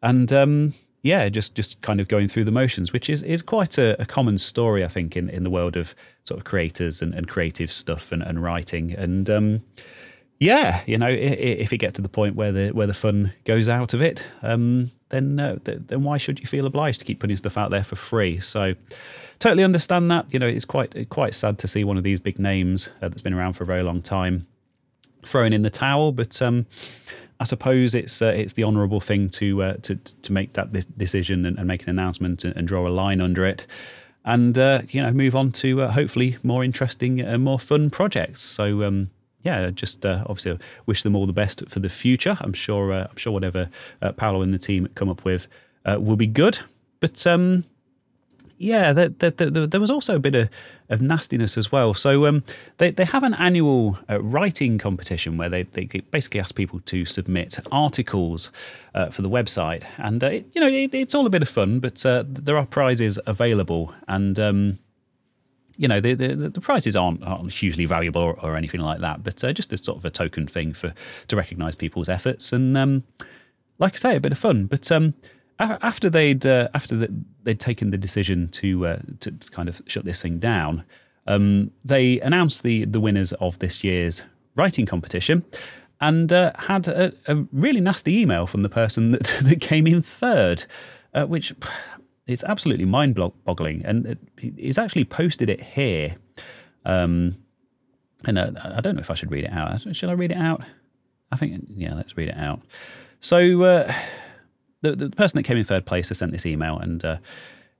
And 0.02 0.32
um, 0.34 0.74
yeah, 1.04 1.30
just 1.30 1.56
just 1.56 1.82
kind 1.82 2.00
of 2.00 2.08
going 2.08 2.28
through 2.28 2.46
the 2.46 2.52
motions, 2.52 2.94
which 2.94 3.10
is 3.10 3.24
is 3.24 3.42
quite 3.42 3.78
a, 3.78 4.00
a, 4.02 4.06
common 4.06 4.38
story, 4.38 4.84
I 4.86 4.88
think, 4.88 5.18
in, 5.18 5.30
in 5.30 5.44
the 5.44 5.50
world 5.50 5.76
of 5.76 5.96
sort 6.24 6.40
of 6.40 6.44
creators 6.44 7.02
and, 7.02 7.14
and 7.14 7.28
creative 7.28 7.72
stuff 7.72 8.12
and, 8.12 8.22
and 8.22 8.42
writing. 8.44 8.94
And 8.94 9.30
um, 9.30 9.62
yeah, 10.40 10.82
you 10.86 10.98
know, 10.98 11.10
if 11.10 11.74
it 11.74 11.78
gets 11.78 11.94
to 11.94 12.02
the 12.02 12.10
point 12.10 12.36
where 12.36 12.52
the 12.52 12.70
where 12.70 12.88
the 12.88 12.94
fun 12.94 13.34
goes 13.46 13.68
out 13.68 13.94
of 13.94 14.02
it, 14.02 14.26
um, 14.44 14.92
then 15.10 15.40
uh, 15.40 15.58
then 15.64 16.04
why 16.04 16.18
should 16.18 16.40
you 16.40 16.46
feel 16.46 16.66
obliged 16.66 17.00
to 17.00 17.06
keep 17.06 17.20
putting 17.20 17.38
stuff 17.38 17.58
out 17.58 17.72
there 17.72 17.84
for 17.84 17.96
free? 17.96 18.40
So, 18.40 18.76
totally 19.40 19.64
understand 19.64 20.12
that. 20.12 20.26
You 20.32 20.40
know, 20.40 20.48
it's 20.48 20.66
quite 20.66 21.10
quite 21.10 21.34
sad 21.34 21.58
to 21.60 21.68
see 21.68 21.84
one 21.84 21.98
of 21.98 22.04
these 22.04 22.20
big 22.20 22.38
names 22.38 22.90
uh, 23.02 23.10
that's 23.10 23.22
been 23.22 23.34
around 23.34 23.54
for 23.54 23.64
a 23.64 23.68
very 23.68 23.84
long 23.84 24.02
time 24.02 24.46
throwing 25.26 25.54
in 25.54 25.64
the 25.64 25.72
towel, 25.72 26.12
but. 26.12 26.42
Um, 26.42 26.68
I 27.42 27.44
suppose 27.44 27.96
it's 27.96 28.22
uh, 28.22 28.28
it's 28.28 28.54
the 28.54 28.64
honourable 28.64 29.02
thing 29.02 29.28
to 29.32 29.64
uh, 29.64 29.74
to 29.82 29.96
to 29.96 30.32
make 30.32 30.54
that 30.54 30.72
decision 30.96 31.44
and, 31.48 31.58
and 31.58 31.68
make 31.68 31.82
an 31.82 31.90
announcement 31.90 32.46
and, 32.46 32.56
and, 32.56 32.68
draw 32.68 32.88
a 32.88 32.90
line 32.90 33.20
under 33.20 33.44
it, 33.44 33.66
and 34.24 34.56
uh, 34.60 34.84
you 34.90 35.02
know 35.02 35.12
move 35.12 35.36
on 35.36 35.52
to 35.54 35.82
uh, 35.82 35.92
hopefully 35.92 36.38
more 36.44 36.64
interesting 36.64 37.20
and 37.20 37.44
more 37.44 37.58
fun 37.58 37.90
projects. 37.90 38.42
So 38.42 38.84
um, 38.84 39.10
yeah, 39.42 39.72
just 39.72 40.06
uh, 40.06 40.24
obviously 40.28 40.60
wish 40.86 41.02
them 41.02 41.16
all 41.16 41.26
the 41.26 41.34
best 41.34 41.68
for 41.68 41.80
the 41.80 41.90
future. 41.90 42.38
I'm 42.42 42.54
sure 42.54 42.94
uh, 42.94 43.08
I'm 43.10 43.18
sure 43.18 43.34
whatever 43.34 43.72
uh, 44.04 44.12
Paolo 44.12 44.44
and 44.44 44.54
the 44.54 44.60
team 44.60 44.88
come 44.94 45.10
up 45.10 45.26
with 45.26 45.48
uh, 45.84 45.98
will 46.00 46.18
be 46.18 46.28
good. 46.28 46.60
But 47.00 47.26
um, 47.26 47.64
yeah, 48.60 48.94
there, 48.94 49.10
there, 49.10 49.32
there, 49.32 49.66
there, 49.66 49.82
was 49.82 49.90
also 49.90 50.16
a 50.16 50.20
bit 50.20 50.36
of, 50.36 50.50
of 50.92 51.02
nastiness 51.02 51.58
as 51.58 51.72
well. 51.72 51.94
So 51.94 52.26
um, 52.28 52.44
they 52.78 52.92
they 52.92 53.06
have 53.06 53.24
an 53.24 53.34
annual 53.36 53.98
uh, 54.10 54.22
writing 54.22 54.78
competition 54.78 55.38
where 55.38 55.50
they, 55.50 55.64
they 55.64 55.86
basically 55.86 56.40
ask 56.40 56.54
people 56.54 56.80
to 56.82 57.06
submit 57.06 57.60
articles 57.72 58.52
uh, 58.94 59.10
for 59.10 59.22
the 59.24 59.30
website, 59.30 59.84
and 59.98 60.22
it, 60.22 60.46
you 60.54 60.62
know 60.62 60.68
it, 60.68 60.94
it's 60.94 61.16
all 61.16 61.26
a 61.26 61.30
bit 61.30 61.42
of 61.42 61.50
fun. 61.50 61.80
But 61.80 62.04
there 62.04 62.58
are 62.58 62.66
prizes 62.66 63.20
available, 63.26 63.94
and 64.08 64.38
um, 64.40 64.80
you 65.78 65.88
know 65.88 66.00
the, 66.00 66.14
the, 66.14 66.50
the 66.50 66.62
prizes 66.62 66.96
aren't, 66.96 67.24
aren't, 67.24 67.52
hugely 67.52 67.86
valuable 67.86 68.22
or, 68.22 68.40
or, 68.42 68.56
anything 68.56 68.82
like 68.82 69.00
that, 69.00 69.24
but 69.24 69.44
uh, 69.44 69.52
just 69.52 69.74
a 69.74 69.78
sort 69.78 69.98
of 69.98 70.06
a 70.06 70.12
token 70.12 70.46
thing 70.46 70.74
for 70.74 70.94
to 71.28 71.36
recognise 71.36 71.74
people's 71.74 72.10
efforts 72.10 72.54
and 72.54 72.78
um, 72.78 73.04
like 73.82 73.96
I 73.96 73.98
say, 73.98 74.16
a 74.16 74.22
bit 74.22 74.32
of 74.32 74.38
fun. 74.38 74.66
But 74.68 74.92
um, 74.92 75.16
after 75.60 76.10
they'd 76.10 76.46
uh, 76.46 76.70
after 76.74 76.96
the, 76.96 77.14
they'd 77.44 77.60
taken 77.60 77.92
the 77.92 77.98
decision 77.98 78.48
to, 78.50 78.88
uh, 78.88 79.00
to, 79.20 79.32
kind 79.52 79.70
of 79.70 79.82
shut 79.88 80.06
this 80.06 80.22
thing 80.22 80.40
down, 80.40 80.84
um, 81.28 81.72
they 81.86 82.20
announced 82.22 82.64
the 82.64 82.86
the 82.86 83.00
winners 83.00 83.34
of 83.34 83.60
this 83.60 83.84
year's 83.84 84.24
writing 84.56 84.86
competition. 84.86 85.46
And 86.04 86.34
uh, 86.34 86.52
had 86.58 86.88
a, 86.88 87.14
a, 87.28 87.46
really 87.52 87.80
nasty 87.80 88.20
email 88.20 88.48
from 88.48 88.64
the 88.64 88.70
person 88.70 89.12
that, 89.12 89.24
that 89.44 89.62
came 89.62 89.86
in 89.86 90.02
third, 90.02 90.66
uh, 91.14 91.28
which 91.28 91.54
it's 92.26 92.44
absolutely 92.44 92.86
mind 92.86 93.14
boggling. 93.46 93.86
And 93.86 94.18
he's 94.38 94.80
actually 94.80 95.06
posted 95.06 95.48
it 95.48 95.62
here. 95.62 96.16
Um, 96.86 97.38
and 98.26 98.40
I 98.40 98.82
don't 98.82 98.96
know 98.96 99.02
if 99.02 99.12
I 99.12 99.14
should 99.14 99.32
read 99.32 99.46
it 99.46 99.52
out. 99.52 99.80
Should 99.96 100.10
I 100.10 100.14
read 100.14 100.32
it 100.32 100.38
out? 100.38 100.64
I 101.32 101.36
think, 101.36 101.66
yeah, 101.76 101.94
let's 101.94 102.18
read 102.18 102.30
it 102.30 102.38
out. 102.38 102.62
So 103.20 103.64
uh, 103.64 103.94
the, 104.82 104.96
the 104.96 105.10
person 105.10 105.38
that 105.38 105.44
came 105.44 105.58
in 105.58 105.64
third 105.64 105.86
place 105.86 106.10
has 106.10 106.18
sent 106.18 106.32
this 106.32 106.46
email, 106.46 106.78
and 106.78 107.04
uh, 107.04 107.18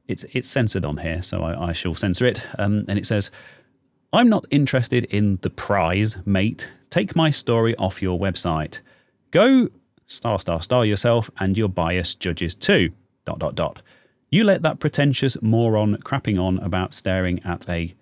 it's 0.08 0.26
it's 0.32 0.48
censored 0.48 0.86
on 0.86 0.98
here, 0.98 1.22
so 1.22 1.44
I, 1.44 1.70
I 1.70 1.74
shall 1.74 1.96
censor 1.96 2.26
it. 2.26 2.46
Um, 2.58 2.86
and 2.88 2.98
it 2.98 3.06
says, 3.06 3.32
"I'm 4.14 4.30
not 4.30 4.46
interested 4.52 5.06
in 5.06 5.40
the 5.42 5.50
prize, 5.50 6.18
mate. 6.26 6.70
Take 6.90 7.16
my 7.16 7.32
story 7.32 7.76
off 7.78 8.02
your 8.02 8.20
website. 8.20 8.80
Go 9.32 9.70
star 10.08 10.40
star 10.40 10.62
star 10.62 10.86
yourself 10.86 11.30
and 11.40 11.58
your 11.58 11.70
biased 11.70 12.20
judges 12.20 12.56
too." 12.56 12.92
Dot 13.26 13.40
dot 13.40 13.56
dot. 13.56 13.82
You 14.30 14.44
let 14.44 14.62
that 14.62 14.80
pretentious 14.80 15.38
moron 15.42 15.98
crapping 15.98 16.42
on 16.42 16.58
about 16.60 16.94
staring 16.94 17.42
at 17.44 17.70
a 17.70 17.94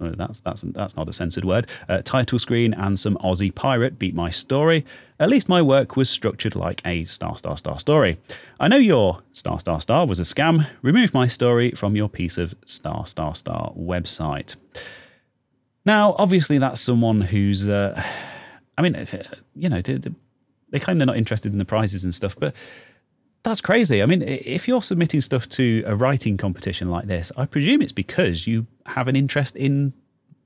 oh, 0.00 0.10
that's 0.10 0.40
that's 0.40 0.62
that's 0.62 0.96
not 0.96 1.08
a 1.08 1.12
censored 1.12 1.44
word. 1.44 1.70
Uh, 1.88 2.02
title 2.04 2.38
screen 2.38 2.74
and 2.74 2.98
some 2.98 3.16
Aussie 3.18 3.54
pirate 3.54 3.98
beat 3.98 4.14
my 4.14 4.30
story. 4.30 4.84
At 5.18 5.28
least 5.28 5.48
my 5.48 5.62
work 5.62 5.96
was 5.96 6.10
structured 6.10 6.54
like 6.54 6.82
a 6.84 7.04
star 7.04 7.38
star 7.38 7.56
star 7.56 7.78
story. 7.78 8.18
I 8.60 8.68
know 8.68 8.76
your 8.76 9.22
star 9.32 9.60
star 9.60 9.80
star 9.80 10.06
was 10.06 10.20
a 10.20 10.24
scam. 10.24 10.66
Remove 10.82 11.14
my 11.14 11.26
story 11.26 11.70
from 11.72 11.96
your 11.96 12.08
piece 12.08 12.38
of 12.38 12.54
star 12.66 13.06
star 13.06 13.34
star 13.34 13.72
website. 13.72 14.56
Now, 15.84 16.16
obviously, 16.18 16.58
that's 16.58 16.80
someone 16.80 17.20
who's. 17.20 17.68
Uh, 17.68 18.02
I 18.78 18.82
mean, 18.82 19.06
you 19.54 19.70
know, 19.70 19.80
they, 19.80 19.98
they 20.68 20.78
claim 20.78 20.98
they're 20.98 21.06
not 21.06 21.16
interested 21.16 21.50
in 21.50 21.58
the 21.58 21.64
prizes 21.64 22.04
and 22.04 22.14
stuff, 22.14 22.36
but 22.38 22.54
that's 23.46 23.60
crazy. 23.60 24.02
I 24.02 24.06
mean, 24.06 24.22
if 24.22 24.66
you're 24.66 24.82
submitting 24.82 25.20
stuff 25.20 25.48
to 25.50 25.84
a 25.86 25.94
writing 25.94 26.36
competition 26.36 26.90
like 26.90 27.06
this, 27.06 27.30
I 27.36 27.46
presume 27.46 27.80
it's 27.80 27.92
because 27.92 28.46
you 28.46 28.66
have 28.86 29.06
an 29.06 29.14
interest 29.14 29.54
in 29.54 29.92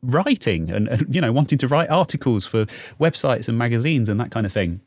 writing 0.03 0.71
and, 0.71 0.87
and, 0.87 1.15
you 1.15 1.21
know 1.21 1.33
wanting 1.33 1.59
to 1.59 1.69
write 1.69 1.91
articles 1.91 2.47
for 2.47 2.67
websites 2.99 3.49
and 3.49 3.59
magazines 3.59 4.09
and 4.09 4.21
that 4.21 4.31
kind 4.31 4.45
of 4.45 4.53
thing. 4.53 4.81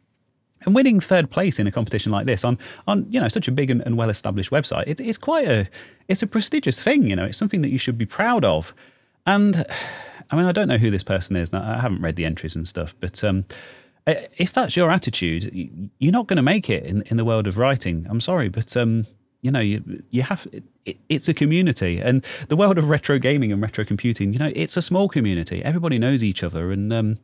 And 0.62 0.76
winning 0.76 0.99
third 0.99 1.32
place 1.32 1.58
in 1.58 1.65
a 1.65 1.71
competition 1.71 2.12
like 2.12 2.28
this 2.28 2.45
on 2.45 2.60
on 2.88 3.08
you 3.10 3.19
know 3.19 3.28
such 3.28 3.47
a 3.47 3.52
big 3.52 3.71
and, 3.71 3.82
and 3.82 3.97
well 3.97 4.12
established 4.12 4.52
website, 4.52 4.84
it, 4.86 4.99
it's 5.02 5.17
quite 5.17 5.47
a 5.47 5.67
it's 6.08 6.21
a 6.21 6.28
prestigious 6.28 6.82
thing. 6.82 7.10
You 7.10 7.15
know, 7.15 7.26
it's 7.26 7.38
something 7.38 7.63
that 7.63 7.69
you 7.69 7.80
should 7.80 7.97
be 7.97 8.06
proud 8.06 8.45
of. 8.45 8.76
And 9.26 9.65
I 10.30 10.36
mean, 10.36 10.45
I 10.45 10.52
don't 10.52 10.67
know 10.67 10.78
who 10.78 10.91
this 10.91 11.04
person 11.04 11.36
is. 11.36 11.52
I 11.52 11.80
haven't 11.80 12.02
read 12.02 12.15
the 12.15 12.26
entries 12.26 12.56
and 12.56 12.67
stuff, 12.67 12.95
but 12.99 13.23
um, 13.23 13.45
if 14.05 14.53
that's 14.53 14.75
your 14.75 14.91
attitude, 14.91 15.89
you're 15.99 16.11
not 16.11 16.27
going 16.27 16.37
to 16.37 16.43
make 16.43 16.69
it 16.69 16.83
in, 16.83 17.03
in 17.03 17.17
the 17.17 17.25
world 17.25 17.47
of 17.47 17.57
writing. 17.57 18.05
I'm 18.09 18.21
sorry, 18.21 18.49
but 18.49 18.75
um, 18.75 19.05
you 19.41 19.51
know, 19.51 19.59
you 19.59 20.03
you 20.09 20.23
have 20.23 20.47
it, 20.85 20.97
it's 21.09 21.27
a 21.27 21.33
community, 21.33 21.99
and 21.99 22.25
the 22.47 22.55
world 22.55 22.77
of 22.77 22.89
retro 22.89 23.17
gaming 23.19 23.51
and 23.51 23.61
retro 23.61 23.85
computing, 23.85 24.33
you 24.33 24.39
know, 24.39 24.51
it's 24.55 24.77
a 24.77 24.81
small 24.81 25.07
community. 25.07 25.63
Everybody 25.63 25.99
knows 25.99 26.23
each 26.23 26.43
other, 26.43 26.71
and 26.71 26.91
um, 26.91 27.17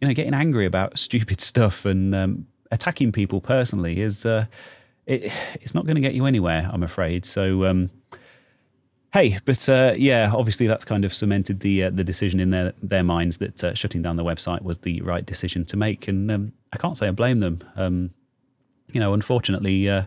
you 0.00 0.08
know, 0.08 0.14
getting 0.14 0.34
angry 0.34 0.66
about 0.66 0.98
stupid 0.98 1.40
stuff 1.40 1.84
and 1.84 2.14
um, 2.14 2.46
attacking 2.70 3.12
people 3.12 3.40
personally 3.40 4.00
is 4.00 4.24
uh, 4.24 4.46
it, 5.06 5.32
it's 5.60 5.74
not 5.74 5.84
going 5.84 5.96
to 5.96 6.00
get 6.00 6.14
you 6.14 6.26
anywhere. 6.26 6.68
I'm 6.72 6.82
afraid. 6.82 7.24
So 7.24 7.64
um, 7.64 7.90
hey, 9.14 9.38
but 9.44 9.68
uh, 9.68 9.94
yeah, 9.96 10.30
obviously 10.34 10.66
that's 10.66 10.84
kind 10.84 11.04
of 11.04 11.14
cemented 11.14 11.60
the 11.60 11.84
uh, 11.84 11.90
the 11.90 12.04
decision 12.04 12.40
in 12.40 12.50
their 12.50 12.74
their 12.82 13.04
minds 13.04 13.38
that 13.38 13.64
uh, 13.64 13.72
shutting 13.72 14.02
down 14.02 14.16
the 14.16 14.24
website 14.24 14.62
was 14.62 14.78
the 14.78 15.00
right 15.00 15.24
decision 15.24 15.64
to 15.66 15.76
make, 15.76 16.06
and 16.08 16.30
um, 16.30 16.52
I 16.72 16.76
can't 16.76 16.98
say 16.98 17.08
I 17.08 17.12
blame 17.12 17.40
them. 17.40 17.60
Um, 17.76 18.10
you 18.92 19.00
know, 19.00 19.14
unfortunately, 19.14 19.88
uh, 19.88 20.02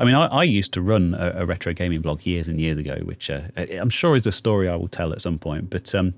I 0.00 0.04
mean, 0.04 0.14
I, 0.14 0.26
I, 0.26 0.42
used 0.44 0.72
to 0.72 0.82
run 0.82 1.14
a, 1.14 1.42
a, 1.42 1.46
retro 1.46 1.74
gaming 1.74 2.00
blog 2.00 2.24
years 2.26 2.48
and 2.48 2.60
years 2.60 2.76
ago, 2.78 2.96
which 3.04 3.30
uh, 3.30 3.42
I'm 3.56 3.90
sure 3.90 4.16
is 4.16 4.26
a 4.26 4.32
story 4.32 4.68
I 4.68 4.74
will 4.74 4.88
tell 4.88 5.12
at 5.12 5.20
some 5.20 5.38
point. 5.38 5.70
But 5.70 5.94
um, 5.94 6.14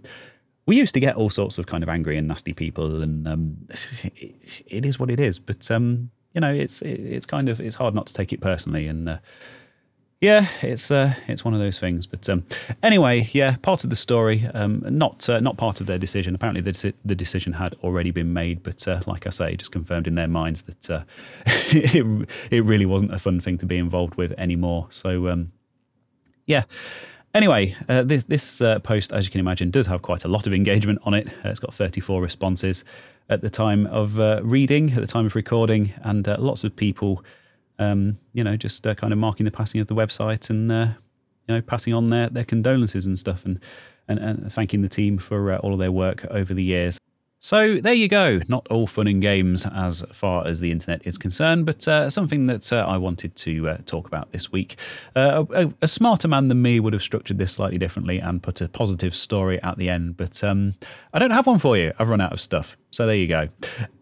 we 0.65 0.77
used 0.77 0.95
to 0.95 1.01
get 1.01 1.17
all 1.17 1.29
sorts 1.29 1.59
of 1.59 1.67
kind 1.67 1.83
of 1.83 1.89
angry 1.91 2.17
and 2.17 2.29
nasty 2.29 2.53
people, 2.53 3.03
and 3.03 3.27
um, 3.27 3.57
it, 4.05 4.35
it 4.67 4.87
is 4.87 4.99
what 4.99 5.11
it 5.11 5.19
is. 5.19 5.39
But 5.39 5.71
um, 5.71 6.11
you 6.33 6.41
know, 6.41 6.53
it's 6.53 6.83
it, 6.83 7.01
it's 7.01 7.27
kind 7.27 7.49
of 7.49 7.61
it's 7.61 7.77
hard 7.77 7.95
not 7.95 8.07
to 8.07 8.15
take 8.15 8.33
it 8.33 8.41
personally, 8.41 8.87
and 8.87 9.09
uh, 9.09 9.19
yeah, 10.25 10.49
it's 10.63 10.91
uh, 10.91 11.15
it's 11.29 11.45
one 11.45 11.53
of 11.53 11.61
those 11.61 11.79
things. 11.79 12.07
But 12.07 12.27
um, 12.31 12.45
anyway, 12.83 13.29
yeah, 13.33 13.57
part 13.61 13.85
of 13.85 13.91
the 13.91 13.97
story, 13.97 14.49
um, 14.55 14.83
not 14.89 15.29
uh, 15.29 15.39
not 15.41 15.59
part 15.59 15.83
of 15.83 15.87
their 15.87 15.99
decision. 15.99 16.35
Apparently, 16.35 16.63
the, 16.63 16.95
the 17.05 17.15
decision 17.15 17.53
had 17.53 17.75
already 17.85 18.11
been 18.11 18.33
made, 18.33 18.63
but 18.63 18.89
uh, 18.89 19.03
like 19.07 19.27
I 19.27 19.31
say, 19.31 19.55
just 19.55 19.71
confirmed 19.71 20.07
in 20.07 20.15
their 20.15 20.27
minds 20.27 20.63
that 20.63 20.91
uh, 20.91 21.05
it 21.47 22.29
it 22.51 22.65
really 22.65 22.87
wasn't 22.87 23.13
a 23.13 23.19
fun 23.19 23.39
thing 23.39 23.59
to 23.59 23.67
be 23.67 23.77
involved 23.77 24.15
with 24.15 24.33
anymore. 24.39 24.87
So 24.89 25.29
um, 25.29 25.53
yeah. 26.47 26.65
Anyway, 27.35 27.75
uh, 27.89 28.05
this, 28.05 28.23
this 28.25 28.61
uh, 28.61 28.79
post, 28.79 29.13
as 29.13 29.25
you 29.25 29.31
can 29.33 29.41
imagine, 29.41 29.69
does 29.69 29.89
have 29.89 30.03
quite 30.03 30.25
a 30.25 30.29
lot 30.29 30.47
of 30.47 30.55
engagement 30.55 31.01
on 31.03 31.15
it. 31.15 31.29
it's 31.43 31.59
got 31.59 31.75
34 31.75 32.23
responses 32.23 32.85
at 33.29 33.41
the 33.41 33.51
time 33.51 33.89
of 33.89 34.19
reading, 34.49 34.93
at 34.93 35.01
the 35.01 35.07
time 35.09 35.27
of 35.27 35.35
recording, 35.35 35.93
and 36.05 36.29
lots 36.39 36.63
of 36.63 36.77
people 36.77 37.25
um, 37.79 38.19
you 38.33 38.45
know, 38.45 38.57
just 38.57 38.87
uh, 38.87 38.95
kind 38.95 39.13
of 39.13 39.19
marking 39.19 39.45
the 39.45 39.51
passing 39.51 39.81
of 39.81 39.87
the 39.87 39.95
website 39.95 40.51
and 40.51 40.71
uh, 40.71 40.89
you 41.49 41.55
know 41.55 41.63
passing 41.63 41.93
on 41.93 42.11
their, 42.11 42.29
their 42.29 42.45
condolences 42.45 43.07
and 43.07 43.19
stuff, 43.19 43.45
and 43.45 43.61
and, 44.09 44.19
and 44.19 44.53
thanking 44.53 44.83
the 44.83 44.89
team 44.89 45.19
for 45.19 45.53
uh, 45.53 45.59
all 45.59 45.73
of 45.73 45.79
their 45.79 45.93
work 45.93 46.25
over 46.31 46.55
the 46.55 46.63
years. 46.63 46.99
So 47.45 47.77
there 47.77 47.93
you 47.93 48.09
go. 48.09 48.41
Not 48.49 48.67
all 48.71 48.87
fun 48.87 49.07
and 49.07 49.21
games 49.21 49.67
as 49.67 50.03
far 50.15 50.47
as 50.47 50.61
the 50.61 50.73
internet 50.73 51.03
is 51.07 51.19
concerned, 51.19 51.67
but 51.67 51.87
uh, 51.87 52.09
something 52.09 52.47
that 52.47 52.73
uh, 52.73 52.87
I 52.89 52.97
wanted 52.97 53.37
to 53.37 53.69
uh, 53.69 53.77
talk 53.85 54.07
about 54.07 54.33
this 54.33 54.51
week. 54.51 54.79
Uh, 55.15 55.45
a, 55.51 55.71
a, 55.83 55.87
smarter 55.87 56.27
man 56.27 56.49
than 56.49 56.63
me 56.63 56.81
would 56.81 56.95
have 56.95 57.03
structured 57.03 57.37
this 57.37 57.53
slightly 57.53 57.77
differently 57.77 58.19
and 58.19 58.43
put 58.43 58.63
a 58.63 58.69
positive 58.69 59.15
story 59.15 59.63
at 59.63 59.77
the 59.77 59.91
end, 59.91 60.17
but 60.17 60.43
um, 60.43 60.73
I 61.13 61.19
don't 61.19 61.33
have 61.33 61.47
one 61.47 61.59
for 61.59 61.77
you. 61.77 61.93
I've 61.99 62.09
run 62.09 62.23
out 62.23 62.33
of 62.33 62.41
stuff. 62.41 62.79
So 62.91 63.07
there 63.07 63.17
you 63.17 63.27
go. 63.27 63.49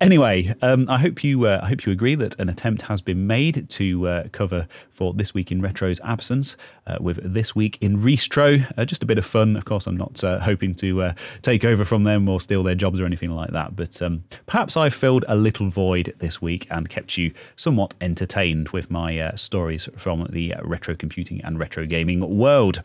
Anyway, 0.03 0.55
um, 0.61 0.89
I 0.89 0.99
hope 0.99 1.25
you 1.25 1.47
uh, 1.47 1.61
I 1.63 1.69
hope 1.69 1.87
you 1.87 1.93
agree 1.93 2.15
that 2.17 2.39
an 2.39 2.51
attempt 2.51 2.83
has 2.83 3.01
been 3.01 3.27
made 3.27 3.71
to 3.71 4.07
uh, 4.07 4.29
cover 4.33 4.69
for 4.91 5.15
this 5.15 5.33
week 5.33 5.51
in 5.51 5.63
retro's 5.63 5.99
absence 6.05 6.59
with 7.01 7.19
this 7.23 7.57
week 7.57 7.79
in 7.81 8.03
Reestro. 8.03 8.87
Just 8.87 9.03
a 9.03 9.07
bit 9.07 9.17
of 9.17 9.25
fun. 9.25 9.57
Of 9.57 9.65
course, 9.65 9.87
I'm 9.87 9.97
not 9.97 10.21
hoping 10.21 10.75
to 10.77 11.15
take 11.41 11.65
over 11.65 11.87
from 11.87 12.05
them 12.05 12.29
or 12.29 12.39
steal 12.39 12.63
their 12.63 12.75
jobs 12.75 13.01
or 13.01 13.07
anything 13.07 13.32
like 13.35 13.53
that. 13.53 13.77
But 13.77 14.01
um, 14.03 14.25
perhaps 14.47 14.77
I've 14.77 14.95
filled 14.95 15.25
a 15.29 15.37
little 15.37 15.69
void 15.69 16.15
this 16.19 16.41
week 16.41 16.67
and 16.71 16.89
kept 16.89 17.19
you 17.19 17.33
somewhat 17.57 17.95
entertained 18.01 18.69
with 18.71 18.91
my 18.91 19.33
stories 19.35 19.89
from 19.97 20.27
the 20.31 20.55
retro 20.63 20.95
computing 20.95 21.43
and 21.43 21.59
retro 21.59 21.87
gaming 21.87 22.39
world. 22.39 22.83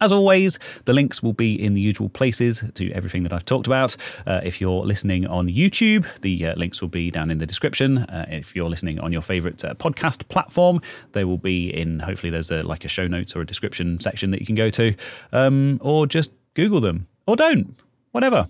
As 0.00 0.12
always, 0.12 0.58
the 0.84 0.92
links 0.92 1.22
will 1.22 1.32
be 1.32 1.54
in 1.54 1.74
the 1.74 1.80
usual 1.80 2.08
places 2.08 2.62
to 2.74 2.92
everything 2.92 3.22
that 3.22 3.32
I've 3.32 3.44
talked 3.44 3.66
about. 3.66 3.96
Uh, 4.26 4.40
if 4.44 4.60
you're 4.60 4.84
listening 4.84 5.26
on 5.26 5.48
YouTube, 5.48 6.06
the 6.20 6.46
uh, 6.46 6.54
links 6.56 6.82
will 6.82 6.88
be 6.88 7.10
down 7.10 7.30
in 7.30 7.38
the 7.38 7.46
description. 7.46 7.98
Uh, 7.98 8.26
if 8.28 8.54
you're 8.54 8.68
listening 8.68 8.98
on 8.98 9.12
your 9.12 9.22
favorite 9.22 9.64
uh, 9.64 9.74
podcast 9.74 10.28
platform, 10.28 10.82
they 11.12 11.24
will 11.24 11.38
be 11.38 11.68
in, 11.74 12.00
hopefully, 12.00 12.30
there's 12.30 12.50
a, 12.50 12.62
like 12.62 12.84
a 12.84 12.88
show 12.88 13.06
notes 13.06 13.34
or 13.34 13.40
a 13.40 13.46
description 13.46 13.98
section 14.00 14.30
that 14.32 14.40
you 14.40 14.46
can 14.46 14.56
go 14.56 14.68
to, 14.68 14.94
um, 15.32 15.78
or 15.80 16.06
just 16.06 16.32
Google 16.54 16.80
them, 16.80 17.06
or 17.26 17.36
don't, 17.36 17.74
whatever. 18.12 18.46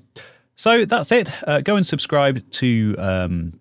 So 0.56 0.84
that's 0.84 1.10
it. 1.12 1.32
Uh, 1.46 1.60
go 1.60 1.76
and 1.76 1.86
subscribe 1.86 2.48
to 2.52 2.94
um, 2.98 3.60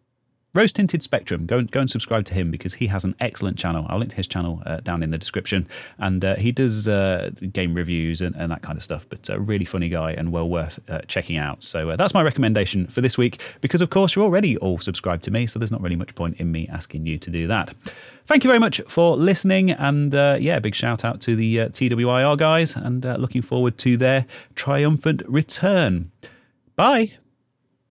Rose 0.56 0.72
Tinted 0.72 1.02
Spectrum. 1.02 1.48
Go 1.48 1.58
and 1.58 1.72
go 1.72 1.80
and 1.80 1.90
subscribe 1.90 2.26
to 2.26 2.36
him 2.36 2.52
because 2.52 2.76
he 2.76 2.86
has 2.86 3.04
an 3.04 3.16
excellent 3.20 3.58
channel. 3.58 3.88
I'll 3.90 3.98
link 3.98 4.12
to 4.12 4.18
his 4.18 4.28
channel 4.28 4.62
uh, 4.68 4.82
down 4.82 5.02
in 5.02 5.10
the 5.10 5.18
description, 5.18 5.68
and 5.98 6.24
uh, 6.24 6.36
he 6.36 6.52
does 6.52 6.88
uh, 6.88 7.32
game 7.52 7.74
reviews 7.74 8.22
and, 8.22 8.36
and, 8.36 8.52
that 8.52 8.62
kind 8.62 8.78
of 8.78 8.84
stuff. 8.84 9.08
But 9.10 9.28
a 9.30 9.40
really 9.40 9.66
funny 9.66 9.90
guy 9.90 10.12
and 10.12 10.32
well 10.32 10.48
worth 10.48 10.80
uh, 10.88 11.00
checking 11.08 11.38
out. 11.38 11.64
So 11.64 11.90
uh, 11.90 11.96
that's 11.96 12.14
my 12.14 12.22
recommendation 12.22 12.86
for 12.86 13.02
this 13.02 13.18
week. 13.18 13.42
Because 13.62 13.82
of 13.82 13.90
course 13.90 14.16
you're 14.16 14.26
already 14.26 14.56
all 14.58 14.78
subscribed 14.78 15.24
to 15.24 15.32
me, 15.32 15.48
so 15.48 15.58
there's 15.58 15.72
not 15.72 15.82
really 15.82 15.96
much 15.96 16.14
point 16.14 16.40
in 16.40 16.52
me 16.52 16.68
asking 16.72 17.08
you 17.08 17.18
to 17.18 17.32
do 17.32 17.48
that. 17.48 17.74
Thank 18.28 18.44
you 18.44 18.48
very 18.48 18.60
much 18.60 18.80
for 18.88 19.18
listening, 19.18 19.72
and 19.72 20.14
uh, 20.14 20.38
yeah, 20.40 20.60
big 20.60 20.76
shout 20.76 21.04
out 21.04 21.20
to 21.22 21.36
the 21.36 21.58
TWIR 21.58 22.38
guys, 22.38 22.76
and 22.76 23.04
looking 23.20 23.42
forward 23.42 23.80
to 23.80 23.98
their 23.98 24.28
triumphant 24.54 25.24
return. 25.28 26.12
Bye. 26.76 27.14